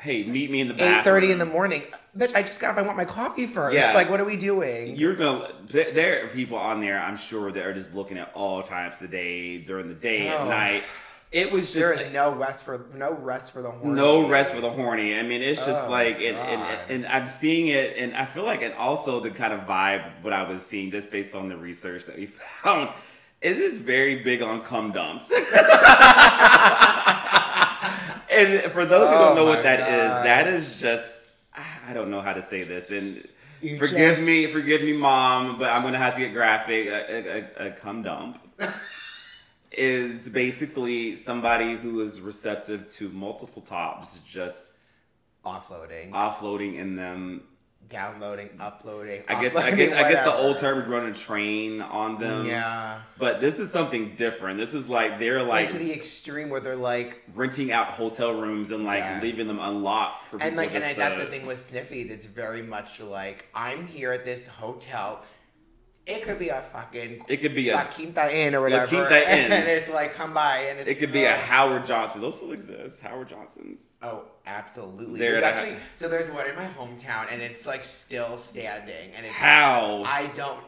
[0.00, 0.98] hey, meet me in the bathroom.
[0.98, 1.82] eight thirty in the morning.
[2.18, 2.78] Bitch, I just got up.
[2.78, 3.72] I want my coffee first.
[3.74, 3.92] Yeah.
[3.92, 4.96] Like, what are we doing?
[4.96, 5.52] You're gonna.
[5.68, 7.00] There, are people on there.
[7.00, 10.26] I'm sure that are just looking at all times of the day, during the day,
[10.28, 10.48] at Oh.
[10.48, 10.82] night.
[11.32, 13.94] It was just there is no rest for no rest for the horny.
[13.94, 15.16] no rest for the horny.
[15.16, 18.42] I mean, it's just Oh, like, and, and, and I'm seeing it, and I feel
[18.44, 21.56] like, and also the kind of vibe what I was seeing just based on the
[21.56, 22.26] research that we
[22.64, 22.88] found,
[23.40, 25.30] it is very big on cum dumps.
[28.30, 30.26] and for those who Oh don't know my what that is, God.
[30.26, 33.26] that is just I don't know how to say this, and
[33.60, 36.86] You forgive just- me, forgive me, mom, but I'm gonna have to get graphic.
[36.88, 38.38] A, a, a cum dump.
[39.72, 44.92] is basically somebody who is receptive to multiple tops just
[45.44, 47.44] offloading, offloading in them.
[47.88, 49.22] downloading, uploading.
[49.28, 52.46] I guess I guess I guess the old term is running a train on them.
[52.46, 53.00] Yeah.
[53.18, 54.58] But this is something different.
[54.58, 58.70] This is like they're Like to the extreme where they're like, renting out hotel rooms
[58.72, 59.22] and like Yes.
[59.22, 60.48] leaving them unlocked for people.
[60.48, 62.10] and like, and that's the thing with Sniffies.
[62.10, 65.24] It's very much like I'm here at this hotel.
[66.06, 69.16] It could be a fucking It could be La a Quinta Inn or whatever, Quinta
[69.38, 69.52] Inn.
[69.52, 72.20] and it's like come by and it's, it could be a uh, Howard Johnson.
[72.20, 73.02] Those still exist.
[73.02, 73.90] Howard Johnsons.
[74.02, 75.20] Oh, absolutely.
[75.20, 79.26] There there's actually so there's one in my hometown, and it's like still standing, and
[79.26, 80.02] it's How?
[80.04, 80.64] I don't.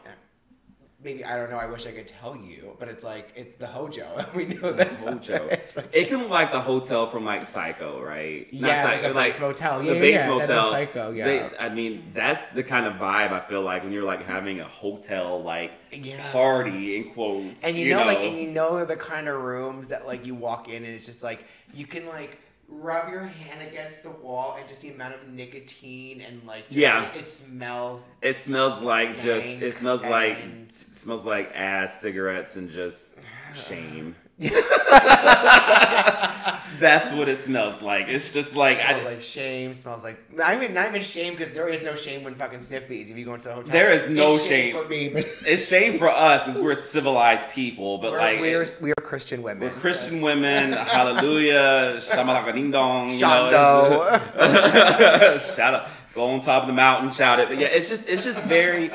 [1.03, 1.57] Maybe I don't know.
[1.57, 4.25] I wish I could tell you, but it's like it's the Hojo.
[4.35, 5.47] we know that Hojo.
[5.51, 8.51] It's like, It can look like the hotel from like Psycho, right?
[8.53, 9.79] Not Yeah, Psycho, the Bates Motel.
[9.79, 10.71] the Yeah, yeah, Bates yeah, that's a Motel.
[10.71, 11.25] Psycho, yeah.
[11.25, 14.61] They- I mean, that's the kind of vibe I feel like when you're like having
[14.61, 16.31] a hotel like Yeah.
[16.31, 17.63] party in quotes.
[17.63, 20.35] and you, know, like, and you know they're the kind of rooms that like you
[20.35, 22.37] walk in, and it's just like you can like
[22.81, 26.77] rub your hand against the wall, and just the amount of nicotine and like just,
[26.77, 27.09] Yeah.
[27.11, 28.07] it, it smells.
[28.21, 33.15] it smells like just it smells like it smells like ass, cigarettes, and just
[33.53, 34.15] shame.
[36.79, 38.09] That's what it smells like.
[38.09, 39.73] It's just like smells I, like shame.
[39.73, 43.09] Smells like not even not even shame because there is no shame when fucking sniffies.
[43.09, 44.75] If you go into a hotel, There is no It's shame.
[44.75, 45.09] for me.
[45.09, 49.43] But it's shame for us because we're civilized people, but we're, like we're we're Christian
[49.43, 49.69] women.
[49.69, 50.73] we're Christian women.
[50.73, 53.15] Hallelujah, shamalaka ding dong.
[53.17, 54.21] shout out,
[56.13, 57.47] go on top of the mountain, shout it.
[57.49, 58.91] But yeah, it's just it's just very.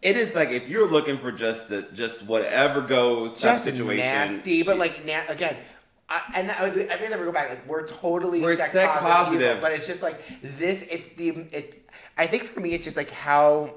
[0.00, 4.62] It is like if you're looking for just the just whatever goes just situation, nasty,
[4.62, 5.56] but like na- again.
[6.10, 7.50] I, and I, I may never go back.
[7.50, 9.40] Like we're totally We're sex, sex positive, positive.
[9.56, 10.82] people, but it's just like this.
[10.90, 11.86] It's the it.
[12.16, 13.74] I think for me, it's just like how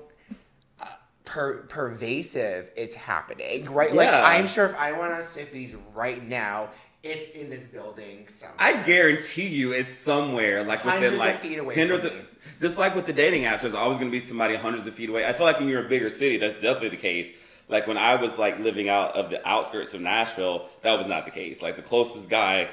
[0.79, 0.85] uh,
[1.25, 3.93] per, pervasive it's happening, right?
[3.93, 6.69] Like I'm sure if I went on Sniffies right now,
[7.03, 8.55] it's in this building somewhere.
[8.59, 12.25] I guarantee you it's somewhere like within Hundreds of feet away hundreds from of- me.
[12.59, 15.09] Just like with the dating apps, there's always going to be somebody hundreds of feet
[15.09, 15.25] away.
[15.25, 17.31] I feel like when you're a bigger city, that's definitely the case.
[17.69, 21.25] Like when I was like living out of the outskirts of Nashville, that was not
[21.25, 21.61] the case.
[21.61, 22.69] Like the closest guy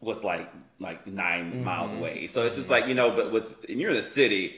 [0.00, 1.64] was like like 9 Mm-hmm.
[1.64, 2.26] miles away.
[2.26, 4.56] So it's just like you know, but with and you're in the city,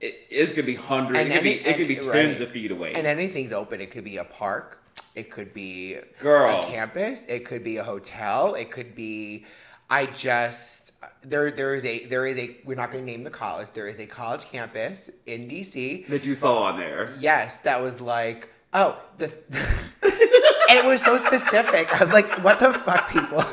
[0.00, 1.20] it, it's gonna be hundreds.
[1.20, 2.40] It could be it could be tens right.
[2.40, 2.92] of feet away.
[2.94, 3.80] and anything's open.
[3.80, 4.82] It could be a park.
[5.14, 6.62] It could be Girl.
[6.62, 7.24] a campus.
[7.26, 8.54] It could be a hotel.
[8.54, 9.44] It could be.
[9.88, 10.85] I just
[11.28, 13.68] there there is a there is a we're not going to name the college.
[13.74, 16.06] There is a college campus in DC.
[16.08, 17.14] that you saw on there.
[17.18, 19.32] Yes, that was like oh the.
[20.68, 22.00] and it was so specific.
[22.00, 23.44] I'm like, what the fuck, people?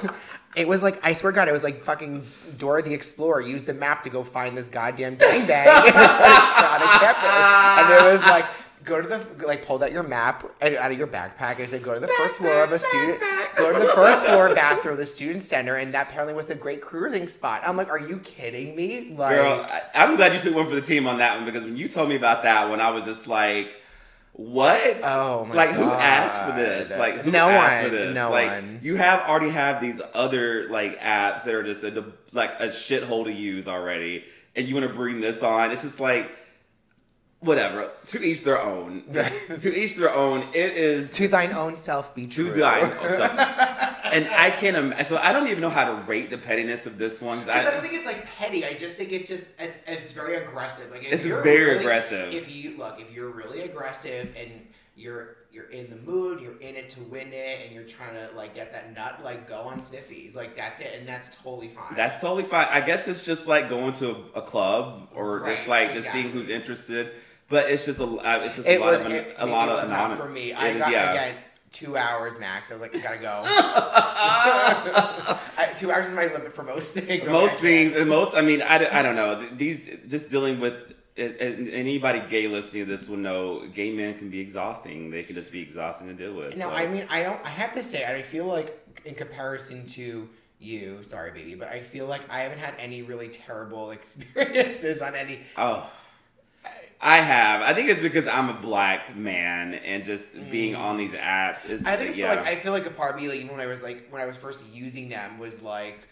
[0.56, 2.26] It was like, I swear God, it was like fucking
[2.58, 7.30] Dora the Explorer used the map to go find this goddamn gangbang on a campus.
[7.30, 8.46] And it was like,
[8.84, 11.84] go to the, like, pulled out your map and out of your backpack and said,
[11.84, 13.20] go to the first floor of a student,
[13.56, 15.76] go to the first floor bathroom of the student center.
[15.76, 17.62] And that apparently was the great cruising spot.
[17.66, 19.14] I'm like, are you kidding me?
[19.16, 21.64] Like, Girl, I, I'm glad you took one for the team on that one because
[21.64, 23.76] when you told me about that one, I was just like,
[24.34, 24.98] "What?
[25.04, 25.56] Oh my god.
[25.56, 26.90] Like who asked for this?
[26.90, 28.16] Like who No asked one, for this?
[28.16, 28.80] no like one.
[28.82, 33.26] you have already have these other like apps that are just a, like a shithole
[33.26, 34.24] to use already,
[34.56, 35.72] and you want to bring this on?
[35.72, 36.32] It's just like."
[37.44, 37.92] Whatever.
[38.08, 39.04] To each their own.
[39.14, 40.42] to each their own.
[40.54, 42.60] It is to thine own self be to true.
[42.60, 42.90] thine.
[42.90, 43.22] So,
[44.12, 44.78] and I can't.
[44.78, 47.40] Im- So I don't even know how to rate the pettiness of this one.
[47.40, 48.66] Because I, I, don't think it's like petty.
[48.66, 50.90] I just think it's just it's, it's very aggressive.
[50.92, 52.34] Like if It's very really- aggressive.
[52.34, 54.50] If you look, if you're really aggressive and
[54.96, 58.30] you're you're in the mood, you're in it to win it, and you're trying to
[58.36, 60.36] like get that nut, like go on sniffies.
[60.36, 61.96] Like that's it, and that's totally fine.
[61.96, 62.68] That's totally fine.
[62.72, 66.12] I guess it's just like going to a, a club or just Right, like just
[66.12, 67.12] seeing who's interested.
[67.54, 69.70] But it's just a uh, it's just it a lot was of it, a lot
[69.70, 70.54] of was not for me.
[70.54, 71.12] I is- got yeah.
[71.12, 71.36] again
[71.72, 72.72] two hours max.
[72.72, 73.44] I was like, I gotta go.
[73.46, 77.26] I, two hours is my limit for most things.
[77.28, 78.36] I'm like, I Most things and most.
[78.36, 79.48] I mean, I, don't- I don't know.
[79.56, 80.76] These just dealing with
[81.16, 85.12] anybody gay listening to this will know gay men can be exhausting.
[85.12, 86.58] They can just be exhausting to deal with.
[86.58, 86.76] No, so.
[86.76, 87.40] I mean, I don't.
[87.46, 90.28] I have to say, I feel like in comparison to
[90.60, 95.16] you, sorry, baby, but I feel like I haven't had any really terrible experiences on
[95.16, 95.42] any.
[95.58, 95.88] Oh.
[97.04, 97.62] I have.
[97.62, 101.82] I think it's because I'm a black man and just being on these apps is.
[101.84, 101.88] Mm.
[101.88, 102.32] I think yeah.
[102.32, 104.08] still like I feel like a part of me, like even when I was like
[104.10, 106.08] when I was first using them, was like.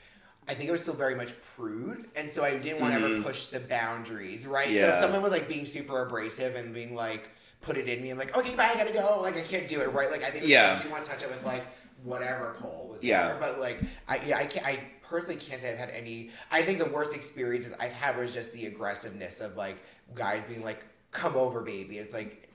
[0.49, 3.21] I think I was still very much prude, and so I didn't want to ever
[3.21, 4.67] push the boundaries, right?
[4.67, 5.01] So if Mm-hmm.
[5.01, 7.29] Someone was like being super abrasive and being like,
[7.61, 9.79] "Put it in me," I'm like, "Okay, bye, I gotta go." Like I can't do
[9.81, 10.09] it, right?
[10.09, 10.73] Like I think Yeah.
[10.73, 11.63] I didn't want to touch it with like
[12.03, 13.27] whatever pole was Yeah.
[13.27, 14.79] there, but like I yeah I can't I
[15.11, 16.29] personally can't say I've had any.
[16.49, 19.83] I think the worst experiences I've had was just the aggressiveness of like
[20.15, 22.49] guys being like, "Come over, baby." It's like,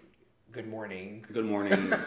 [0.51, 1.93] "Good morning." Good morning.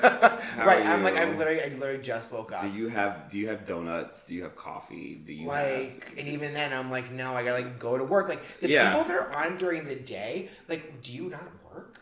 [0.57, 1.15] Right, I'm like?
[1.15, 2.61] I'm literally I literally just woke up.
[2.61, 4.23] Do you have do you have donuts?
[4.23, 5.21] Do you have coffee?
[5.25, 8.27] Do you like and even then I'm like no I gotta like go to work
[8.27, 8.89] like the Yeah.
[8.91, 12.01] people that are on during the day like do you not work?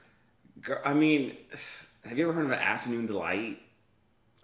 [0.62, 1.36] Girl, I mean,
[2.06, 3.60] have you ever heard of an afternoon delight?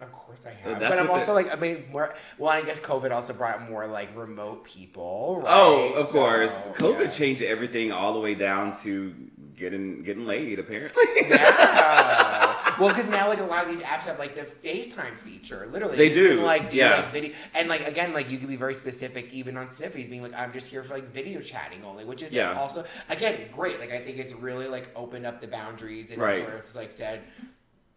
[0.04, 2.62] Of course I have that's but I'm also the- like I mean more well I
[2.62, 5.92] guess COVID also brought more like remote people oh, right?
[5.96, 6.68] Oh, of So, course.
[6.76, 7.10] COVID yeah.
[7.10, 9.14] changed everything all the way down to
[9.56, 10.58] getting getting laid.
[10.58, 11.02] Apparently.
[11.28, 12.76] yeah.
[12.80, 15.66] well, because now like a lot of these apps have like the FaceTime feature.
[15.70, 16.90] Literally, They you do, Can, like do yeah.
[16.96, 20.22] like video, and like again, like you can be very specific even on Sniffies, being
[20.22, 22.58] like, I'm just here for like video chatting only, which is Yeah.
[22.58, 23.78] also again great.
[23.80, 26.36] Like I think it's really like opened up the boundaries and Right.
[26.36, 27.22] sort of like said,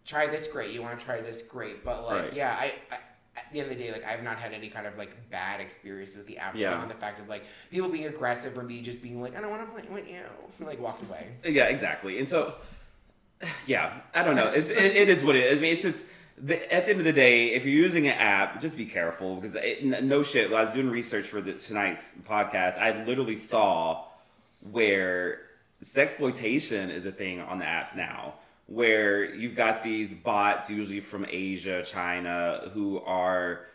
[0.07, 0.71] try this, great.
[0.71, 1.83] You want to try this, great.
[1.85, 2.33] But like, Right.
[2.33, 2.73] yeah, I.
[2.91, 2.97] I
[3.39, 5.61] at the end of the day, like I've not had any kind of like bad
[5.61, 6.71] experience with the app Yeah.
[6.71, 9.51] beyond the fact of like people being aggressive or me just being like, I don't
[9.51, 10.21] want to play with you,
[10.65, 11.27] like walked away.
[11.45, 12.17] yeah, exactly.
[12.17, 12.55] And so,
[13.67, 14.47] yeah, I don't know.
[14.47, 15.59] It's, it, it is what it is.
[15.59, 16.07] I mean, it's just
[16.39, 19.35] the, at the end of the day, if you're using an app, just be careful
[19.35, 20.49] because it, no shit.
[20.49, 24.05] When I was doing research for the, tonight's podcast, I literally saw
[24.71, 25.41] where
[25.83, 28.33] sexploitation is a thing on the apps now.
[28.67, 33.65] Where you've got these bots, usually from Asia, China, who are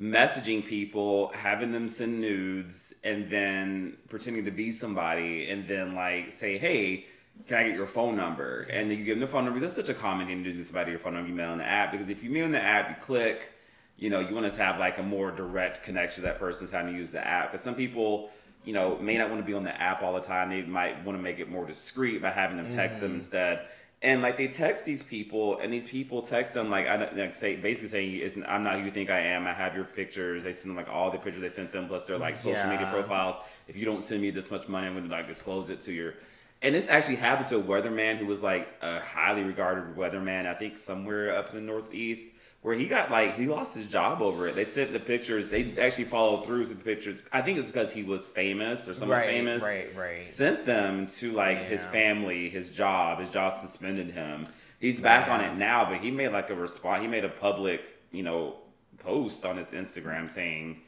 [0.00, 6.32] messaging people, having them send nudes, and then pretending to be somebody, and then like
[6.32, 7.06] say, "Hey,
[7.46, 9.60] can I get your phone number?" And then you give them the phone number.
[9.60, 11.28] That's such a common thing to do somebody your phone number.
[11.28, 13.50] You mail on the app because if you mail in the app, you click.
[13.96, 16.82] You know, you want to have like a more direct connection to that person's how
[16.82, 17.52] to use the app.
[17.52, 18.30] But some people,
[18.64, 20.50] you know, may not want to be on the app all the time.
[20.50, 23.18] They might want to make it more discreet by having them text them mm-hmm.
[23.18, 23.66] instead.
[24.04, 27.34] And like they text these people, and these people text them like I don't like
[27.34, 29.46] say basically saying it's, I'm not who you think I am.
[29.46, 30.44] I have your pictures.
[30.44, 32.86] They send them like all the pictures they sent them plus their like social media
[32.92, 33.36] profiles.
[33.66, 35.92] If you don't send me this much money, I'm going to like disclose it to
[35.92, 36.14] your.
[36.62, 40.46] And this actually happened to a weatherman who was like a highly regarded weatherman.
[40.46, 42.30] I think somewhere up in the northeast.
[42.62, 44.54] Where he got like he lost his job over it.
[44.54, 45.50] They sent the pictures.
[45.50, 47.22] They actually followed through with the pictures.
[47.30, 50.24] I think it's because he was famous or someone Right, famous right, right.
[50.24, 53.18] sent them to like his family, his job.
[53.20, 54.46] His job suspended him.
[54.80, 57.02] He's back on it now, but he made like a response.
[57.02, 58.56] He made a public, you know,
[58.98, 60.80] post on his Instagram saying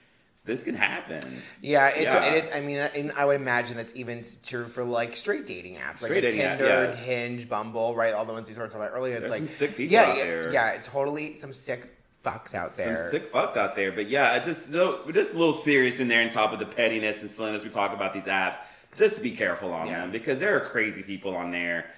[0.47, 1.21] this can happen.
[1.61, 2.25] Yeah, it's Yeah.
[2.25, 2.51] and it's.
[2.55, 6.23] I mean, and I would imagine that's even true for like straight dating apps, Straight
[6.23, 6.97] like dating app, Tinder, yeah.
[6.97, 8.15] Hinge, Bumble, right?
[8.15, 9.17] All the ones we sort of talked about earlier.
[9.17, 10.53] It's There's like sick people yeah, out yeah, there.
[10.53, 11.89] Yeah, totally some sick
[12.25, 12.97] fucks out there.
[12.97, 16.01] Some sick fucks out there, but yeah, I just so, we're just a little serious
[16.01, 18.57] in there, on top of the pettiness and silliness we talk about these apps.
[18.97, 21.91] Just be careful on them because there are crazy people on there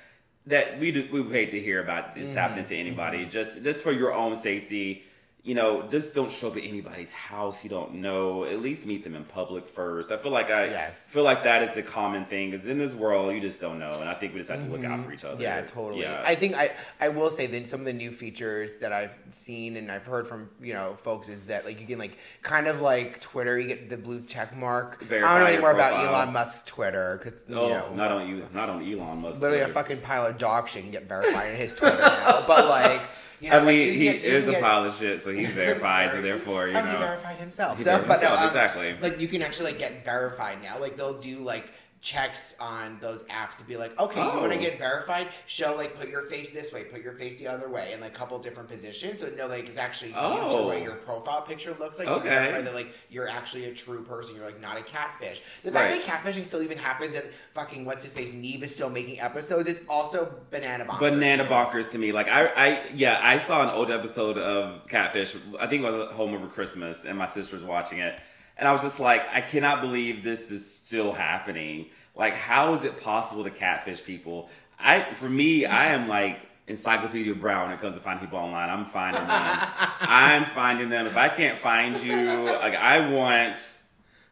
[0.47, 2.21] that we do, we hate to hear about Mm-hmm.
[2.23, 3.25] this happening to anybody.
[3.27, 5.03] Just just for your own safety,
[5.49, 8.45] you know, just don't show up at anybody's house you don't know.
[8.45, 10.13] At least meet them in public first.
[10.13, 10.99] I feel like I Yes.
[11.01, 13.93] feel like that is the common thing because in this world you just don't know,
[14.01, 15.35] and I think we just have to look out for each other.
[15.35, 15.43] Mm-hmm.
[15.43, 16.03] Yeah, totally.
[16.03, 16.23] Yeah.
[16.33, 19.77] I think I I will say that some of the new features that I've seen
[19.79, 22.83] and I've heard from you know folks is that like you can like kind of
[22.83, 25.03] like Twitter, you get the blue check mark.
[25.11, 25.95] I don't know anymore about.
[26.09, 29.41] Elon Musk's Twitter because Oh, you know not on you, not on Elon Musk.
[29.41, 32.45] literally a fucking pile of dog shit can get verified in his Twitter now.
[32.47, 33.09] But like
[33.41, 35.51] you know, I like, mean, you he get- is a pile of shit, so he's
[35.65, 36.13] verified.
[36.13, 37.79] so therefore, you Oh, he know, verified himself.
[37.79, 38.97] He so, verified but, himself, um, exactly.
[39.01, 40.79] Like you can actually like get verified now.
[40.79, 44.49] Like they'll do like checks on those apps to be like, okay, you want Oh.
[44.51, 45.29] to get verified?
[45.47, 48.13] Show like put your face this way, put your face the other way, in like
[48.15, 49.21] a couple different positions.
[49.21, 50.67] So no, like it's actually Oh.
[50.67, 52.07] what your profile picture looks like.
[52.09, 52.29] So Okay.
[52.29, 54.37] verify that like you're actually a true person.
[54.37, 55.43] You're like not a catfish.
[55.65, 56.05] The fact Right.
[56.07, 57.25] that catfishing still even happens and
[57.55, 59.67] fucking what's his face Nev is still making episodes.
[59.69, 61.01] It's also banana bonkers.
[61.01, 62.13] banana bonkers to me.
[62.13, 65.35] Like I, I, yeah, I saw an old episode of Catfish.
[65.59, 68.19] I think it was home over Christmas, and my sister was watching it,
[68.59, 71.87] and I was just like, I cannot believe this is still happening.
[72.17, 74.49] Like, how is it possible to catfish people?
[74.79, 76.41] I, for me, I am like.
[76.69, 78.69] Encyclopedia Brown when it comes to finding people online.
[78.69, 79.31] I'm finding them.
[79.33, 81.07] I'm finding them.
[81.07, 83.57] If I can't find you, like I want,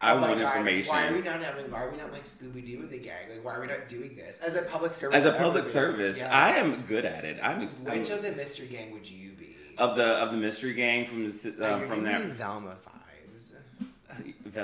[0.02, 0.94] I Oh want God, information.
[0.94, 1.70] Why are we not having?
[1.72, 3.30] Why are we not like Scooby Doo in the gang?
[3.30, 5.16] Like, why are we not doing this as a public service?
[5.16, 6.28] As a public service, Yeah.
[6.30, 7.38] I am good at it.
[7.42, 7.66] I'm, I'm
[7.98, 9.56] Which of the mystery gang would you be?
[9.78, 12.18] of the of the mystery gang from the Like, um, you're from giving there.
[12.28, 12.76] me Velma.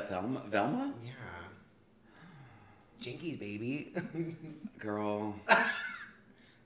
[0.00, 1.12] Velma, Velma, Yeah.
[3.00, 3.92] Jinkies, baby.
[4.78, 5.34] girl.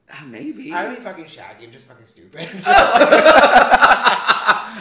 [0.09, 0.73] Ah, maybe.
[0.73, 1.65] I would be fucking shaggy.
[1.67, 2.49] I'm just fucking stupid.
[2.55, 2.69] Just-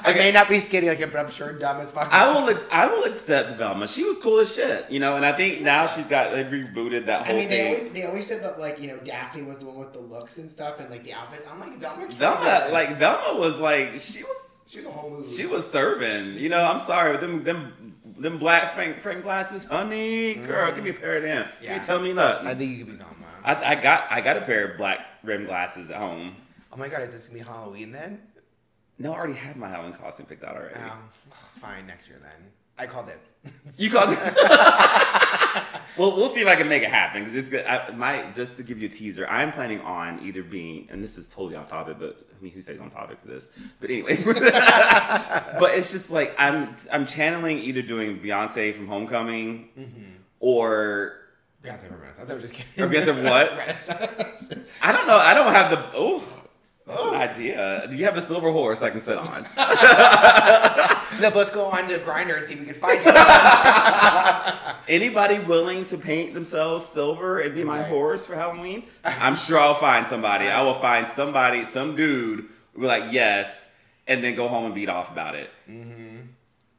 [0.07, 2.13] I may not be skinny like him, but I'm sure dumb as fuck.
[2.13, 2.47] I will.
[2.49, 3.87] Ex- I will accept Velma.
[3.87, 5.15] She was cool as shit, you know.
[5.15, 7.73] And I think now she's got they rebooted that I whole mean, they thing.
[7.75, 10.37] always they always said that like you know Daphne was the one with the looks
[10.37, 11.43] and stuff and like the outfits.
[11.51, 12.07] I'm like Velma.
[12.11, 15.35] Velma, like Velma, was like she was she was a whole movie.
[15.35, 16.33] she was serving.
[16.35, 17.84] You know, I'm sorry, but them them
[18.17, 21.49] them black frame, frame glasses, honey, girl, give me a pair of them.
[21.61, 21.75] Yeah.
[21.75, 22.47] You tell me nothing.
[22.47, 23.13] I think you could be Velma.
[23.43, 26.35] I, I got I got a pair of black rim glasses at home.
[26.71, 28.21] oh my god, is this gonna be Halloween then?
[28.97, 30.75] No, I already have my Halloween costume picked out already.
[30.75, 31.09] Um,
[31.59, 32.51] fine, next year then.
[32.77, 33.19] I called it.
[33.77, 34.19] You called it.
[35.97, 37.65] well, we'll see if I can make it happen because this good.
[37.65, 39.27] I might just to give you a teaser.
[39.27, 42.79] I'm planning on either being, and this is totally off topic, but Mean, who stays
[42.79, 43.49] on topic for this?
[43.81, 50.03] But anyway, but it's just like I'm I'm channeling either doing Beyonce from Homecoming mm-hmm.
[50.39, 51.21] or
[51.63, 52.29] Beyonce for Renaissance.
[52.29, 52.83] I just kidding.
[52.83, 53.57] or Beyonce what?
[53.57, 54.11] Renaissance.
[54.79, 55.17] I don't know.
[55.17, 56.23] I don't have the oh.
[56.85, 57.15] That's an oh.
[57.15, 57.87] idea.
[57.89, 59.27] Do you have a silver horse I can sit on?
[61.21, 63.15] no, but let's go on to Grindr and see if we can find it.
[64.87, 67.87] Anybody willing to paint themselves silver and be my Right.
[67.89, 68.83] horse for Halloween?
[69.03, 70.47] I'm sure I'll find somebody.
[70.47, 73.69] I will find somebody, some dude, will be like, yes,
[74.07, 75.49] and then go home and beat off about it.
[75.69, 76.17] Mm-hmm.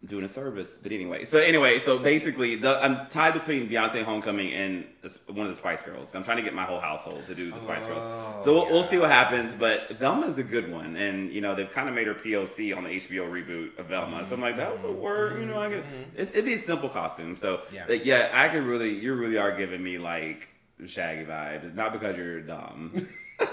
[0.07, 1.25] Doing a service, but anyway.
[1.25, 4.85] So anyway, so basically, the, I'm tied between Beyonce Homecoming and
[5.27, 6.15] one of the Spice Girls.
[6.15, 8.45] I'm trying to get my whole household to do the Spice Oh, Girls.
[8.45, 9.55] So we'll, we'll see what happens.
[9.55, 12.85] But Velma's a good one, and you know they've kind of made her POC on
[12.85, 14.25] the HBO reboot of Velma.
[14.25, 15.41] So I'm like, that would work.
[15.41, 15.85] You know, I could.
[16.17, 17.35] It's, it'd be a simple costume.
[17.35, 17.75] So Mm-hmm.
[17.75, 17.87] Yeah.
[18.05, 18.95] yeah, I could really.
[18.95, 20.49] You really are giving me like
[20.87, 22.95] Shaggy vibes, not because you're dumb.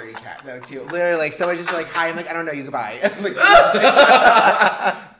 [0.00, 0.82] Scaredy cat though too.
[0.82, 3.34] Literally, like someone just be like, "Hi," I'm like, "I don't know you, goodbye." like,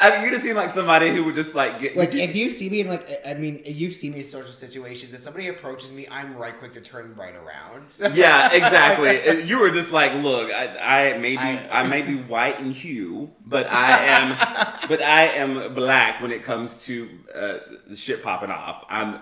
[0.02, 2.48] I mean, you just seem like somebody who would just like get like if you
[2.48, 5.92] see me in like, I mean, you've seen me in social situations that somebody approaches
[5.92, 8.16] me, I'm right quick to turn right around.
[8.16, 9.42] yeah, exactly.
[9.44, 12.70] You were just like, look, I, I may be, I, I- may be white in
[12.70, 17.58] hue, but I am, but I am black when it comes to uh,
[17.94, 18.84] shit popping off.
[18.88, 19.20] I'm,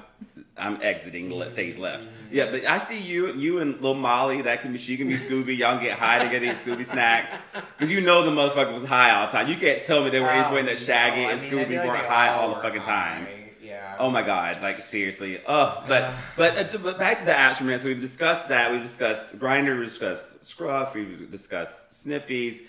[0.59, 2.07] I'm exiting the stage left.
[2.31, 4.43] Yeah, but I see you, you and Lil Molly.
[4.43, 5.57] That can be, she can be Scooby.
[5.57, 7.31] Y'all get high together, eat Scooby snacks,
[7.77, 9.49] because you know the motherfucker was high all the time.
[9.49, 11.89] You can't tell me they were insinuating that Shaggy Oh, No, and mean, Scooby like
[11.89, 13.27] weren't high all all the fucking time.
[13.63, 13.97] Yeah.
[13.99, 15.41] Oh my god, like seriously.
[15.47, 17.81] Oh, but but uh, but back to the apps for a minute.
[17.83, 18.71] So we've discussed that.
[18.73, 19.77] We've discussed Grindr.
[19.77, 20.95] We've discussed Scruff.
[20.95, 22.61] We've discussed Sniffies.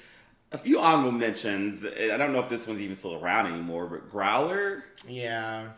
[0.51, 1.85] A few honorable mentions.
[1.85, 4.83] I don't know if this one's even still around anymore, but Growler.
[5.07, 5.69] Yeah.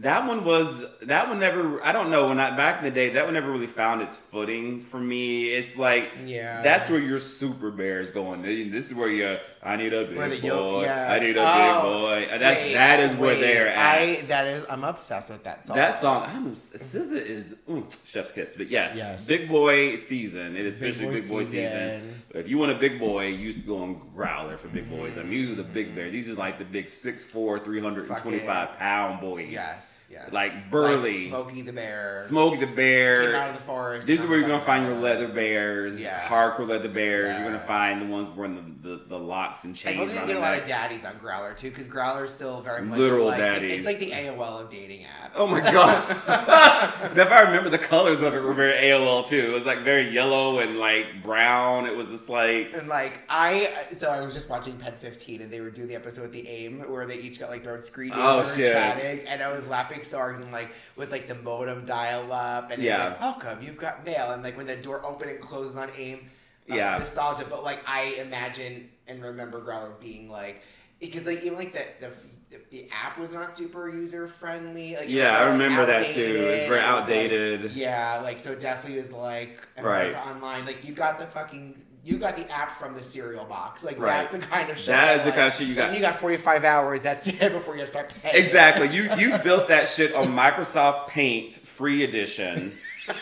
[0.00, 1.82] That one was that one never.
[1.84, 4.16] I don't know when I back in the day that one never really found its
[4.16, 5.48] footing for me.
[5.48, 6.62] It's like Yeah.
[6.62, 8.42] that's where your super bear is going.
[8.42, 9.38] This is where you.
[9.66, 10.46] I need a big boy.
[10.46, 11.10] yo- yes.
[11.10, 12.38] I need a Oh, big boy.
[12.38, 13.78] That's Wait, that is where wait, they're at.
[13.78, 15.76] I that is I'm obsessed with that song.
[15.76, 19.24] That song, I'm SZA is mm, chef's kiss, but yes, Yes.
[19.26, 20.56] big boy season.
[20.56, 22.02] It is Big officially boy big boy season.
[22.02, 22.22] season.
[22.34, 25.16] If you want a big boy, you used to go on growler for big boys.
[25.16, 26.10] I'm usually the big bear.
[26.10, 29.48] These are like the big 6'4", 325 pound boys.
[29.50, 29.95] Yes.
[30.10, 30.30] Yes.
[30.32, 31.20] Like burly.
[31.22, 32.22] Like Smokey the Bear.
[32.28, 33.34] Smokey the Came Bear.
[33.36, 34.06] out of the forest.
[34.06, 36.28] This is where you're gonna find your leather bears, Yes.
[36.28, 37.34] hardcore leather bears.
[37.34, 39.96] You're gonna find the ones wearing the, the, the locks and I chains.
[39.96, 42.98] told you get a lot of daddies on Growler too, because Growler's still very much
[42.98, 43.72] Literal like, it- daddies.
[43.72, 45.30] It's like the AOL of dating apps.
[45.34, 45.96] Oh my god!
[47.16, 49.38] if I remember, the colors of it were very AOL too.
[49.50, 51.86] It was like very yellow and like brown.
[51.86, 55.60] It was just like And like I, so I was just watching PEN15, and they
[55.60, 58.10] were doing the episode with the AIM where they each got like their own screen
[58.10, 61.34] names Oh, and were chatting, and I was laughing 'cause I'm like with like the
[61.34, 62.92] modem dial up, and Yeah.
[62.94, 65.90] it's like welcome, you've got mail, and like when the door opens and closes on
[65.96, 66.30] AIM,
[66.70, 66.98] uh, Yeah.
[66.98, 67.46] nostalgia.
[67.48, 70.62] But like I imagine and remember Growler being like
[71.00, 72.10] because like even like the the.
[72.48, 74.94] The, the app was not super user friendly.
[74.94, 76.20] Like, was yeah, I very, like, remember that too.
[76.22, 77.72] It was very It was, like, outdated.
[77.72, 80.14] yeah, like so definitely was like Right.
[80.14, 80.64] Online.
[80.64, 81.74] Like you got the fucking
[82.06, 83.82] you got the app from the cereal box.
[83.82, 84.30] Like Right.
[84.30, 84.86] that's the kind of shit.
[84.86, 85.86] That is the like, kind of shit you got.
[85.88, 87.00] when You got forty five hours.
[87.02, 88.44] That's it before you start paying.
[88.46, 88.88] Exactly.
[88.94, 92.72] You you built that shit on Microsoft Paint free edition.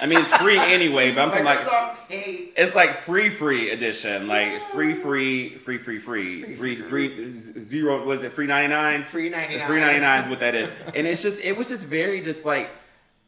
[0.03, 2.51] I mean, it's free anyway, but I'm talking like Microsoft Paint.
[2.59, 7.61] it's like free free edition, like free free free free free Free, free free, free
[7.63, 8.05] zero.
[8.05, 9.03] Was it free ninety nine?
[9.05, 9.67] Free ninety nine.
[9.67, 12.45] Three ninety nine is what that is, and it's just it was just very just
[12.45, 12.69] like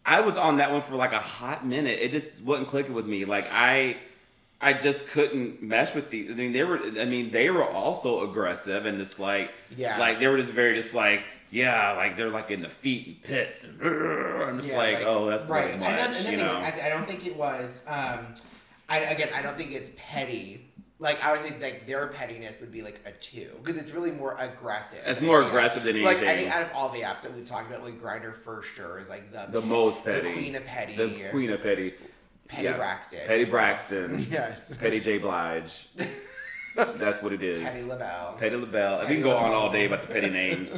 [0.05, 1.99] I was on that one for like a hot minute.
[2.01, 3.25] It just wasn't clicking with me.
[3.25, 3.97] Like I.
[4.61, 6.31] I just couldn't mesh with the.
[6.31, 6.79] I mean, they were.
[6.99, 9.99] I mean, they were also aggressive and just like, Yeah.
[9.99, 13.23] like they were just very just like, yeah, like they're like in the feet and
[13.23, 13.81] pits and.
[13.83, 15.65] I'm just Yeah, like, oh, that's right.
[15.65, 15.73] right.
[15.75, 16.55] And then- and then you know.
[16.57, 17.85] I, I don't think it was.
[17.87, 18.35] Um,
[18.89, 20.63] I again, I don't think it's petty.
[20.99, 24.13] Like I would say, like their pettiness would be like a two because it's really
[24.13, 25.01] more aggressive.
[25.05, 25.51] It's more else.
[25.51, 26.07] aggressive than anything.
[26.07, 28.63] Like I think out of all the apps that we've talked about, like Grindr for
[28.63, 30.29] sure is like the the most petty.
[30.29, 31.93] the queen of petty, The queen of petty.
[32.49, 32.77] Petty yeah.
[32.77, 34.27] Braxton, Petty Braxton.
[34.31, 35.19] yes, Petty J.
[35.19, 35.89] Blige.
[36.77, 37.63] That's what it is.
[37.65, 38.37] Petty LaBelle.
[38.39, 38.99] Petty LaBelle.
[39.01, 40.77] Petty we can go on all day about the petty names.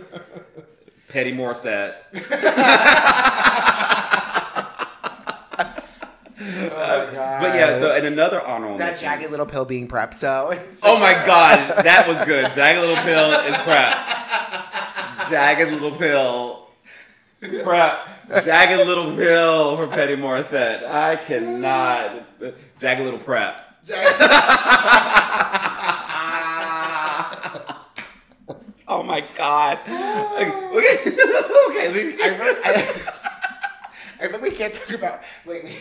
[1.08, 1.94] Petty Morissette.
[6.40, 7.42] Oh my god!
[7.42, 9.08] But yeah, so and another honorable that mention.
[9.08, 10.14] jagged little pill being prepped.
[10.14, 12.52] So Oh my god, that was good.
[12.54, 15.28] Jagged Little Pill is PrEP.
[15.28, 16.68] Jagged Little Pill.
[17.64, 18.08] PrEP.
[18.28, 20.84] Jagged Little Pill for Petty Morissette.
[20.84, 22.22] I cannot.
[22.78, 23.72] Jagged Little Prep.
[28.90, 29.78] Oh my god.
[29.84, 32.16] Okay, okay.
[32.22, 33.34] I I,
[34.20, 35.22] I feel like we can't talk about.
[35.46, 35.72] Wait, we,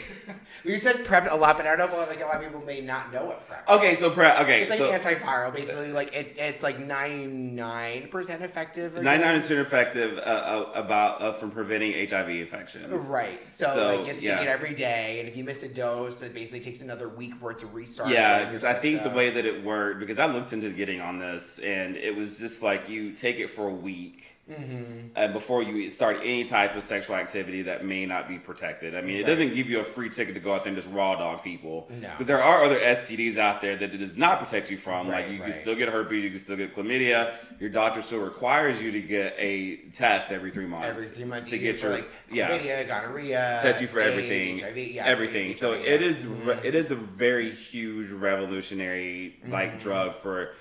[0.72, 2.36] we said PrEP a lot, but I don't know if a lot, like a lot
[2.36, 3.68] of people may not know what PrEP.
[3.70, 4.40] Okay, so PrEP.
[4.42, 5.92] Okay, It's like so antiviral, basically.
[5.92, 8.96] Like it, it's like ninety nine percent effective.
[8.96, 13.08] 99 percent effective uh, uh, about uh, from preventing HIV infections.
[13.08, 13.40] Right.
[13.52, 14.36] So, So, like it's yeah.
[14.36, 17.52] taken every day, and if you miss a dose, it basically takes another week for
[17.52, 18.10] it to restart.
[18.10, 20.54] Yeah, again in your because I think the way that it worked, because I looked
[20.54, 24.37] into getting on this, and it was just like you take it for a week
[24.50, 25.08] Mm-hmm.
[25.16, 28.96] uh, before you start any type of sexual activity that may not be protected.
[28.96, 30.94] I mean, it doesn't give you a free ticket to go out there and just
[30.94, 31.90] raw dog people.
[31.90, 32.10] No.
[32.18, 35.10] But there are other STDs out there that it does not protect you from.
[35.10, 35.52] like you right.
[35.52, 37.34] can still get herpes, you can still get chlamydia.
[37.60, 40.88] Your doctor still requires you to get a test every three months.
[40.88, 44.12] every three months to you get your like yeah chlamydia, gonorrhea, test you for AIDS,
[44.12, 45.50] everything, HIV, yeah, everything.
[45.50, 46.08] AIDS, So HIV, it yeah.
[46.08, 49.80] is re- it is a very huge revolutionary like Mm-hmm.
[49.80, 50.54] drug for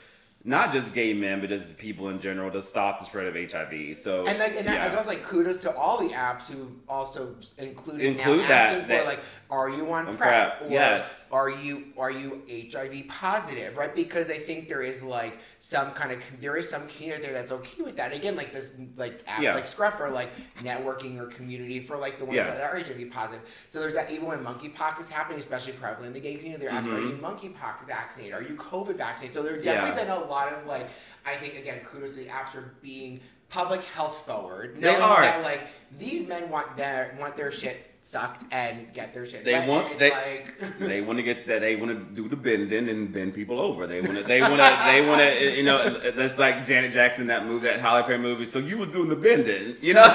[0.46, 3.96] not just gay men, but just people in general to stop the spread of HIV.
[3.96, 4.94] So And like, and that, I yeah.
[4.94, 8.88] guess like kudos to all the apps who also included Include now that- asking for
[8.88, 9.18] that- like,
[9.48, 10.58] are you on On PrEP?
[10.58, 11.28] PrEP, Or yes.
[11.30, 13.76] Are you are you HIV positive?
[13.76, 13.94] Right?
[13.94, 17.52] Because I think there is like some kind of there is some community there that's
[17.52, 18.12] okay with that.
[18.12, 19.54] Again, like this like apps Yeah.
[19.54, 20.30] like Scruff are like
[20.64, 22.52] networking or community for like the ones Yeah.
[22.54, 23.42] that are HIV positive.
[23.68, 26.74] So there's that even when monkeypox was happening, especially prevalent in the gay community, they're
[26.74, 28.34] asking, are you monkeypox vaccinated?
[28.34, 29.34] Are you COVID vaccinated?
[29.34, 30.10] So there have definitely Mm-hmm.
[30.10, 30.88] Been a lot of like
[31.24, 34.76] I think again kudos to the apps for being public health forward.
[34.80, 35.22] They are.
[35.22, 35.60] that like
[35.98, 39.44] these men want their want their shit sucked and get their shit.
[39.44, 41.60] They wet, want- they- like they want to get that.
[41.60, 43.86] They want to do the bending and bend people over.
[43.86, 44.22] They want to.
[44.22, 44.78] They want to.
[44.86, 45.56] They want to.
[45.56, 48.44] You know, that's like Janet Jackson that movie, that Halle Berry movie.
[48.44, 49.76] So you was doing the bending.
[49.80, 50.04] You know.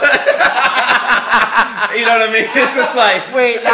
[1.96, 2.46] you know what I mean?
[2.48, 3.34] It's just like.
[3.34, 3.60] wait.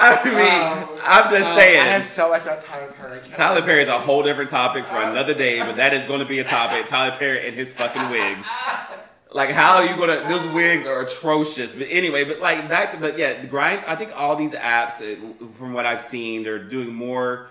[0.00, 1.80] I mean, Oh, I'm just oh, saying.
[1.80, 3.20] I have so much about Tyler Perry.
[3.20, 6.20] Can Tyler Perry is a whole different topic for another day, but that is going
[6.20, 6.86] to be a topic.
[6.88, 8.46] Tyler Perry and his fucking wigs.
[9.32, 10.26] Like, how are you gonna?
[10.28, 11.74] Those wigs are atrocious.
[11.74, 13.82] But anyway, but like back to, but yeah, the grind.
[13.86, 17.48] I think all these apps, uh, from what I've seen, they're doing more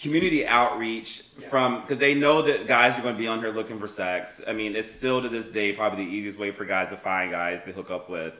[0.00, 3.78] community outreach from because they know that guys are going to be on here looking
[3.80, 4.42] for sex.
[4.46, 7.30] I mean, it's still to this day probably the easiest way for guys to find
[7.30, 8.34] guys to hook up with,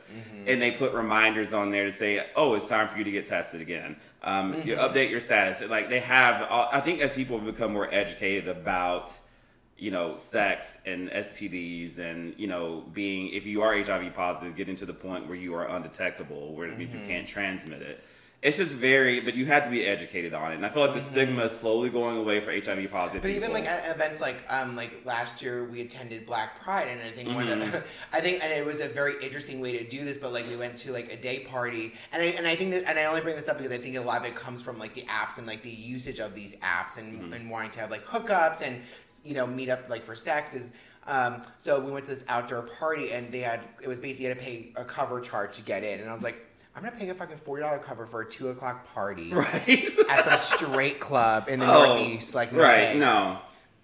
[0.45, 3.25] and they put reminders on there to say, "Oh, it's time for you to get
[3.25, 5.61] tested again." Um, You update your status.
[5.67, 9.17] Like they have, uh, I think as people have become more educated about
[9.79, 14.75] you know, sex and STDs and, you know, being, if you are HIV positive, getting
[14.75, 18.03] to the point where you are undetectable, where you can't transmit it.
[18.47, 20.55] It's just very, but you had to be educated on it.
[20.55, 23.49] And I feel like the stigma is slowly going away for HIV positive But even
[23.49, 23.53] people.
[23.55, 27.27] like at events like um like last year we attended Black Pride and I think
[27.35, 27.75] one Mm-hmm.
[27.75, 30.47] of I think and it was a very interesting way to do this but like
[30.49, 33.03] we went to like a day party and I and I think that and I
[33.05, 35.01] only bring this up because I think a lot of it comes from like the
[35.03, 37.33] apps and like the usage of these apps and Mm-hmm.
[37.33, 38.79] and wanting to have like hookups and
[39.25, 40.71] you know meet up like for sex is
[41.09, 44.29] um, so we went to this outdoor party and they had it was basically you
[44.29, 46.46] had to pay a cover charge to get in and I was like
[46.77, 49.89] I'm not paying a fucking forty dollar cover for a two o'clock party right?
[50.09, 52.99] at some straight club in the Oh, Northeast, like right, Northeast.
[52.99, 53.39] no.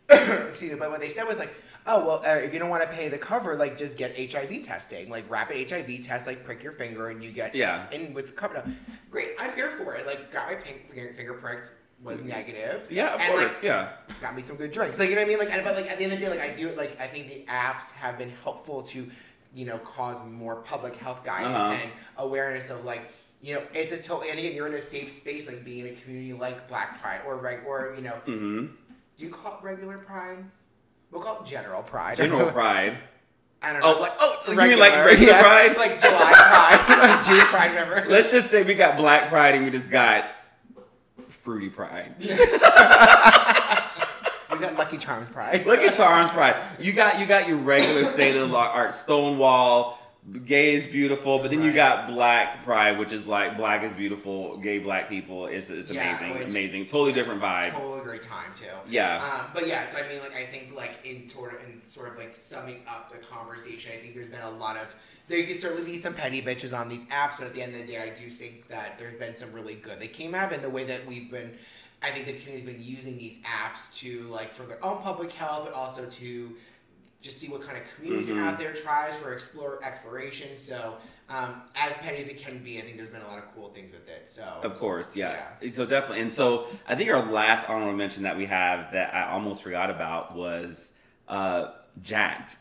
[0.50, 1.52] Excuse me, but what they said was like,
[1.88, 4.62] oh well, uh, if you don't want to pay the cover, like just get HIV
[4.62, 7.90] testing, like rapid HIV test, like prick your finger and you get Yeah.
[7.92, 8.54] in with the cover.
[8.54, 8.64] Now,
[9.10, 10.06] Great, I'm here for it.
[10.06, 11.74] Like got my pink finger, finger pricked,
[12.04, 12.86] was negative.
[12.92, 13.90] Yeah, of and, course, like, yeah.
[14.22, 15.00] got me some good drinks.
[15.00, 15.40] Like you know what I mean?
[15.40, 16.78] Like, and- but like at the end of the day, like I do it.
[16.78, 19.10] Like I think the apps have been helpful to,
[19.54, 21.74] you know, cause more public health guidance Uh-huh.
[21.82, 23.02] and awareness of like.
[23.46, 25.92] You know, it's a total, and again, you're in a safe space, like being in
[25.94, 28.68] a community like Black Pride or reg, or you know, hmm
[29.18, 30.38] do you call it regular pride?
[31.12, 32.16] We'll call it general pride.
[32.16, 32.98] General pride.
[33.62, 33.98] I don't know.
[33.98, 35.76] Oh, like, oh, you mean like regular yeah, pride?
[35.84, 38.10] Like July pride, June pride, whatever.
[38.10, 40.26] Let's just say we got black pride and we just got
[41.28, 42.16] fruity pride.
[42.20, 42.28] we
[44.78, 45.66] Lucky Charms pride.
[45.66, 46.56] Look at Charms Pride.
[46.80, 50.00] You got you got your regular state of the art Stonewall,
[50.46, 54.58] gay is beautiful, but then you got Black Pride, which is like black is beautiful,
[54.58, 55.48] gay black people.
[55.48, 57.72] It's, it's Yeah, amazing, which- amazing, totally different vibe.
[57.72, 58.66] Totally great time too.
[58.88, 59.18] Yeah.
[59.24, 62.10] Um, but yeah, so I mean, like I think like in sort of in sort
[62.10, 64.96] of like summing up the conversation, I think there's been a lot of
[65.30, 67.80] there could certainly be some petty bitches on these apps, but at the end of
[67.82, 70.00] the day, I do think that there's been some really good.
[70.02, 71.54] They came out of it in the way that we've been.
[72.04, 75.64] I think the community's been using these apps to like for their own public health,
[75.66, 76.56] but also to
[77.22, 78.44] just see what kind of communities Mhm.
[78.44, 80.58] are out there, tries for explore exploration.
[80.58, 80.98] So
[81.30, 83.70] um, as petty as it can be, I think there's been a lot of cool
[83.70, 84.30] things with it.
[84.30, 85.48] So Of course, yeah.
[85.72, 89.32] So definitely, and so I think our last honorable mention that we have that I
[89.32, 90.92] almost forgot about was
[91.30, 91.72] uh,
[92.04, 92.58] Jack'd.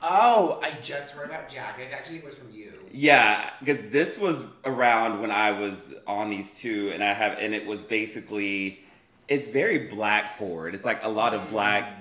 [0.00, 1.78] Oh, I just heard about Jack.
[1.78, 2.72] I actually think it was from you.
[2.96, 7.52] Yeah, because this was around when I was on these two, and I have, and
[7.52, 8.84] it was basically,
[9.26, 10.76] it's very black forward.
[10.76, 11.92] It's like a lot of black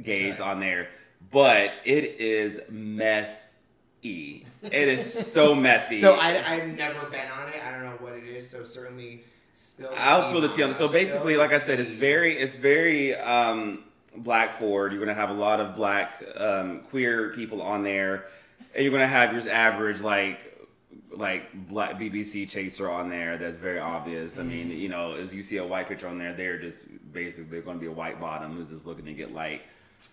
[0.00, 0.42] gays Okay.
[0.48, 0.90] on there,
[1.32, 4.46] but it is messy.
[4.62, 6.00] It is so messy.
[6.00, 7.60] So I, I've never been on it.
[7.60, 8.48] I don't know what it is.
[8.48, 9.24] So certainly
[9.54, 9.90] spill.
[9.90, 10.74] The I'll spill the tea on it.
[10.74, 13.82] So basically, like I said, it's very, it's very um,
[14.16, 14.92] black forward.
[14.92, 18.26] You're gonna have a lot of black um, queer people on there,
[18.74, 20.44] and you're gonna have your average like
[21.10, 23.38] like black BBC chaser on there.
[23.38, 24.38] That's very obvious.
[24.38, 24.78] I mean, Mm.
[24.78, 27.78] you know, as you see a white picture on there, they're just basically they're gonna
[27.80, 29.62] be a white bottom who's just looking to get like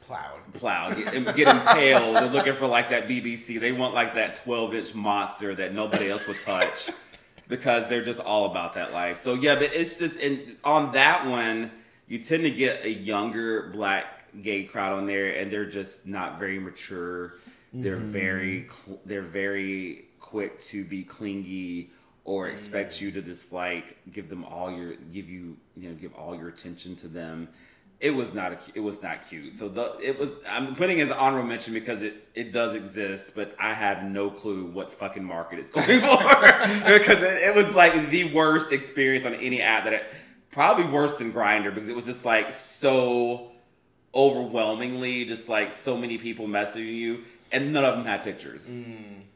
[0.02, 0.40] plowed.
[0.54, 2.16] plowed, get, get impaled.
[2.16, 3.60] They're looking for like that BBC.
[3.60, 6.90] They want like that 12 inch monster that nobody else would touch
[7.48, 9.18] because they're just all about that life.
[9.18, 11.72] So yeah, but it's just and on that one,
[12.08, 14.06] you tend to get a younger black
[14.42, 17.36] gay crowd on there, and they're just not very mature.
[17.82, 18.12] They're mm-hmm.
[18.12, 21.92] very cl- they're very quick to be clingy
[22.24, 22.54] or mm-hmm.
[22.54, 26.36] expect you to just like give them all your give you you know give all
[26.36, 27.50] your attention to them.
[28.00, 29.54] It was not a, it was not cute.
[29.54, 32.76] So the it was I'm putting it as an honorable mention because it it does
[32.76, 36.18] exist, but I have no clue what fucking market it's going for.
[36.86, 40.04] Because it, it was like the worst experience on any app that it
[40.52, 43.52] probably worse than Grindr because it was just like so
[44.16, 47.22] overwhelmingly just like so many people messaging you
[47.56, 48.70] and none of them had pictures.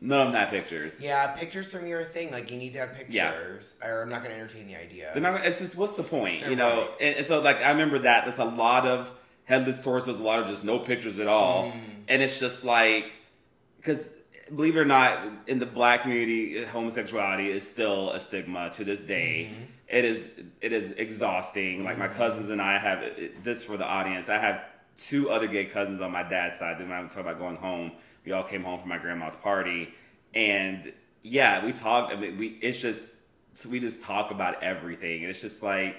[0.01, 1.01] None of them had pictures.
[1.01, 2.31] Yeah, pictures from your thing.
[2.31, 3.87] Like you need to have pictures, Yeah.
[3.87, 5.09] or I'm not going to entertain the idea.
[5.13, 6.81] They're not, it's just what's the point, They're you know?
[6.81, 6.89] right.
[7.01, 9.09] And, and so like I remember that there's a lot of
[9.45, 11.79] headless torsos, a lot of just no pictures at all, Mm.
[12.07, 13.11] and it's just like
[13.77, 14.07] because
[14.55, 19.01] believe it or not, in the black community, homosexuality is still a stigma to this
[19.01, 19.49] day.
[19.51, 19.63] Mm-hmm.
[19.89, 20.29] It is
[20.61, 21.83] it is exhausting.
[21.83, 23.03] Like my cousins and I have
[23.43, 24.61] just for the audience, I have
[24.97, 26.77] two other gay cousins on my dad's side.
[26.79, 27.91] Then when I'm talking about going home,
[28.25, 29.93] we all came home from my grandma's party,
[30.33, 30.91] and
[31.23, 32.13] yeah, we talked.
[32.13, 33.19] I mean, we it's just
[33.53, 35.97] so we just talk about everything, and it's just like.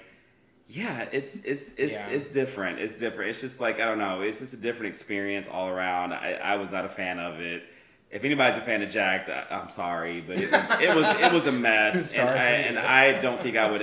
[0.72, 2.08] Yeah, it's it's it's Yeah.
[2.10, 2.78] it's different.
[2.78, 3.30] It's different.
[3.30, 4.20] It's just like I don't know.
[4.20, 6.12] It's just a different experience all around.
[6.12, 7.64] I, I was not a fan of it.
[8.12, 11.32] If anybody's a fan of Jack'd, I, I'm sorry, but it was it was it
[11.32, 12.78] was a mess, and I, and.
[12.78, 13.82] I don't think I would.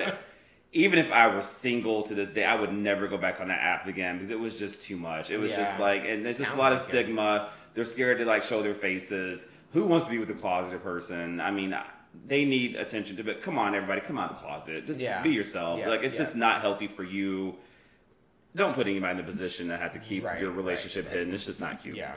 [0.74, 3.59] Even if I were single to this day, I would never go back on that
[3.59, 5.30] app again because it was just too much.
[5.32, 6.91] It was just like, and there's just a Sounds lot of like it.
[6.91, 7.49] stigma.
[7.74, 9.45] They're scared to like show their faces.
[9.72, 11.39] Who wants to be with a closeted person?
[11.39, 11.76] I mean,
[12.26, 13.24] they need attention to.
[13.24, 14.86] But come on, everybody, come out of the closet.
[14.86, 15.22] Just Yeah.
[15.24, 15.80] be yourself.
[15.80, 16.22] Yeah, Like it's yeah.
[16.22, 17.55] just not healthy for you.
[18.55, 21.18] Don't put anybody in a position to have to keep Right, your relationship right.
[21.18, 21.34] hidden.
[21.34, 21.95] It's just not cute.
[21.95, 22.15] yeah.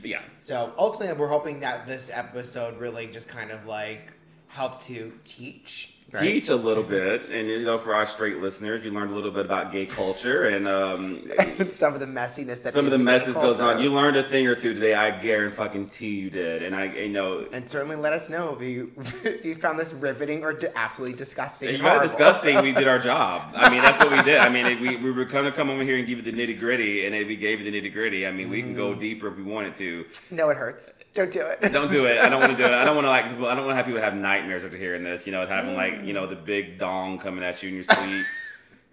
[0.00, 0.22] But yeah.
[0.38, 4.14] So ultimately, we're hoping that this episode really just kind of like
[4.48, 5.91] helped to teach.
[6.12, 6.20] Right?
[6.22, 9.30] Teach a little bit, and you know, for our straight listeners, you learned a little
[9.30, 11.30] bit about gay culture and um,
[11.70, 13.80] some of the messiness that some of the messes goes on.
[13.80, 14.94] You learned a thing or two today.
[14.94, 18.92] I guarantee you did, and I, you know, and certainly let us know if you
[19.24, 21.68] if you found this riveting or absolutely disgusting.
[21.70, 22.60] you and got disgusting.
[22.62, 23.52] We did our job.
[23.54, 24.38] I mean, that's what we did.
[24.38, 26.58] I mean, we, we were going to come over here and give you the nitty
[26.58, 28.76] gritty, and if we gave you the nitty gritty, I mean, we can Mm.
[28.76, 30.04] go deeper if we wanted to.
[30.30, 30.90] no, it hurts.
[31.14, 31.72] Don't do it.
[31.72, 32.18] Don't do it.
[32.18, 32.72] I don't want to do it.
[32.72, 33.24] I don't want to like.
[33.26, 35.26] I don't want to have people have nightmares after hearing this.
[35.26, 38.26] You know, having like you know the big dong coming at you in your sleep.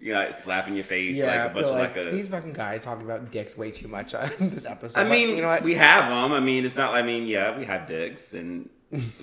[0.02, 2.10] You know, slapping your face Yeah, like a bunch feel of like, like a.
[2.10, 4.98] these fucking guys talking about dicks way too much on this episode.
[4.98, 5.62] I mean, you know what?
[5.62, 6.32] we have them.
[6.32, 6.94] I mean, it's not.
[6.94, 8.70] I mean, yeah, we have dicks, and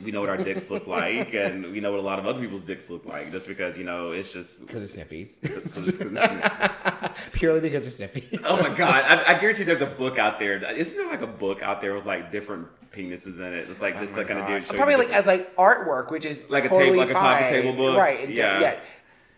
[0.03, 2.39] we know what our dicks look like, and we know what a lot of other
[2.39, 3.31] people's dicks look like.
[3.31, 4.65] Just because you know, it's just.
[4.65, 5.29] because of Sniffies.
[5.73, 8.39] 'cause it's- 'cause it's- Purely because of sniffy.
[8.45, 9.03] oh my god!
[9.05, 10.63] I, I guarantee there's a book out there.
[10.71, 13.67] Isn't there like a book out there with like different penises in it?
[13.69, 14.77] It's like Oh just my like kind of dude.
[14.77, 17.51] Probably like as like artwork, which is Like a table- like a coffee fine.
[17.53, 17.97] table book?
[17.97, 18.29] right?
[18.29, 18.59] Yeah.
[18.61, 18.75] yeah,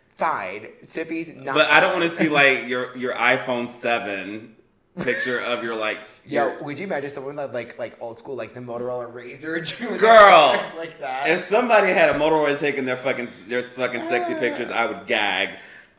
[0.10, 0.68] fine.
[0.84, 1.56] Sniffy's not.
[1.56, 4.56] But I don't want to see like your your iPhone seven
[5.00, 5.98] picture of your like.
[6.26, 10.00] Yo, your- would you imagine someone that like like old school like the Motorola RAZR
[10.00, 10.62] Girl!
[10.78, 11.28] like that?
[11.30, 15.50] If somebody had a Motorola taking their fucking their fucking sexy pictures, I would gag.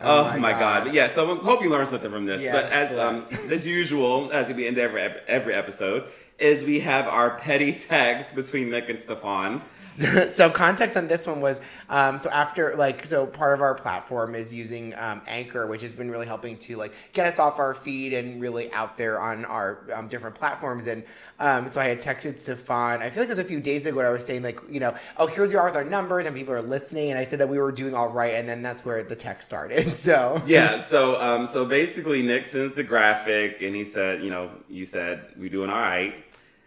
[0.03, 0.61] Oh Oh, my my God.
[0.61, 0.85] god!
[0.85, 2.41] But yeah, so I hope you learned something from this.
[2.41, 6.05] Yes, but as um, as usual, as we end every every episode,
[6.41, 9.63] is we have our petty text between Nick and Stefan.
[9.81, 14.35] so context on this one was um, so after like so part of our platform
[14.35, 17.75] is using um, anchor which has been really helping to like get us off our
[17.75, 20.87] feed and really out there on our um, different platforms.
[20.87, 21.05] And
[21.39, 24.01] um, so i had texted stefan i feel like it was a few days ago
[24.01, 26.63] i was saying like you know oh here's your with our numbers and people are
[26.63, 27.11] listening.
[27.11, 29.47] And i said that we were doing all right and then that's where the text
[29.47, 30.41] started so.
[30.47, 34.85] Yeah, so um, so basically, Nick sends the graphic, and he said, you know, you
[34.85, 36.15] said we're doing all right,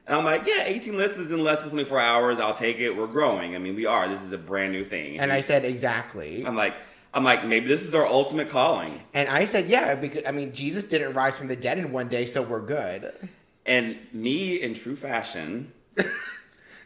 [0.08, 2.40] and I'm like, yeah, 18 listens in less than 24 hours.
[2.40, 2.90] I'll take it.
[2.96, 3.56] We're growing.
[3.56, 4.08] I mean, we are.
[4.08, 5.20] This is a brand new thing.
[5.20, 6.74] and i said exactly I'm like,
[7.14, 8.92] I'm like, maybe this is our ultimate calling.
[9.14, 12.08] and i said yeah because i mean jesus didn't rise from the dead in one
[12.10, 13.12] day so we're good
[13.66, 15.72] And me, in true fashion,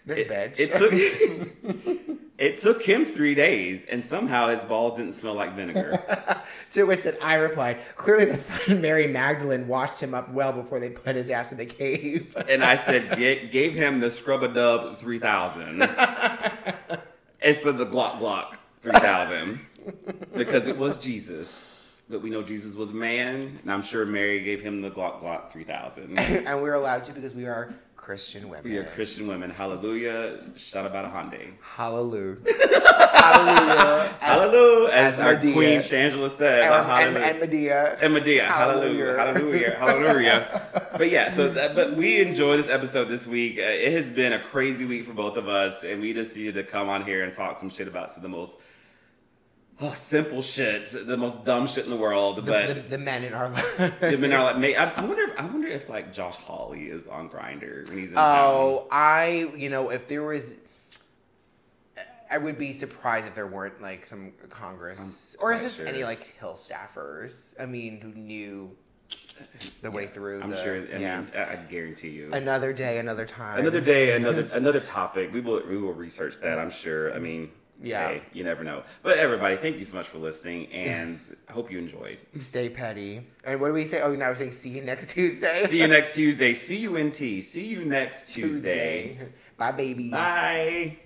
[0.08, 5.14] this it, bitch it took it took him three days, and somehow his balls didn't
[5.14, 6.02] smell like vinegar.
[6.72, 10.90] To which that I replied, clearly the Mary Magdalene washed him up well before they
[10.90, 12.36] put his ass in the cave.
[12.50, 15.82] and I said, "Ga- gave him the Scrub a Dub 3000
[17.42, 19.60] instead of the Glock Glock 3000
[20.36, 21.74] because it was Jesus.
[22.10, 25.52] But we know Jesus was man, and I'm sure Mary gave him the Glock Glock
[25.52, 26.18] 3000.
[26.18, 27.74] and we are allowed to because we are
[28.08, 28.72] Christian women.
[28.72, 29.50] We are Christian women.
[29.50, 30.40] Hallelujah.
[30.56, 31.52] Shout about a Hyundai.
[31.62, 32.38] Hallelujah.
[32.96, 34.10] Hallelujah.
[34.14, 34.90] As- Hallelujah.
[34.94, 35.54] As, as our Madea.
[35.54, 36.64] Queen Shangela says.
[36.64, 37.28] And, and, hallelujah.
[37.28, 38.02] and Madea.
[38.02, 39.76] And Madea, hallelujah, Hallelujah.
[39.78, 40.90] hallelujah, hallelujah.
[40.98, 43.58] but yeah, so that, but we enjoyed this episode this week.
[43.58, 46.56] Uh, it has been a crazy week for both of us, and we just needed
[46.56, 48.58] to come on here and talk some shit about some of the most
[49.82, 52.38] oh, simple shit, the most dumb shit in the world.
[52.38, 53.94] The, but the, the men in our lives.
[54.00, 57.08] the men are like, I, I wonder, if, I wonder if like Josh Hawley is
[57.08, 58.46] on Grindr when he's in oh, town.
[58.46, 60.56] Oh, I, you know, if there was.
[62.30, 65.88] I would be surprised if there weren't like some Congress or quite just sure.
[65.88, 67.54] any like Hill staffers.
[67.58, 68.76] I mean, who knew
[69.82, 70.42] the way through.
[70.42, 70.76] I'm the, sure.
[70.76, 71.22] I yeah.
[71.22, 72.32] mean, I, I guarantee you.
[72.34, 73.60] another day, another time.
[73.60, 75.32] Another day, another another topic.
[75.32, 76.60] We will we will research that.
[76.60, 77.14] I'm sure.
[77.14, 77.50] I mean,
[77.82, 78.08] Yeah.
[78.10, 78.84] hey, you never know.
[79.04, 82.18] But everybody, thank you so much for listening, and I hope you enjoyed.
[82.40, 83.22] Stay petty.
[83.44, 84.02] And what do we say?
[84.02, 85.66] Oh, now we're saying see you next Tuesday.
[85.68, 86.54] See you next Tuesday.
[86.54, 87.42] See you in T.
[87.42, 89.18] See you next Tuesday.
[89.58, 90.10] Bye, baby.
[90.10, 90.98] Bye.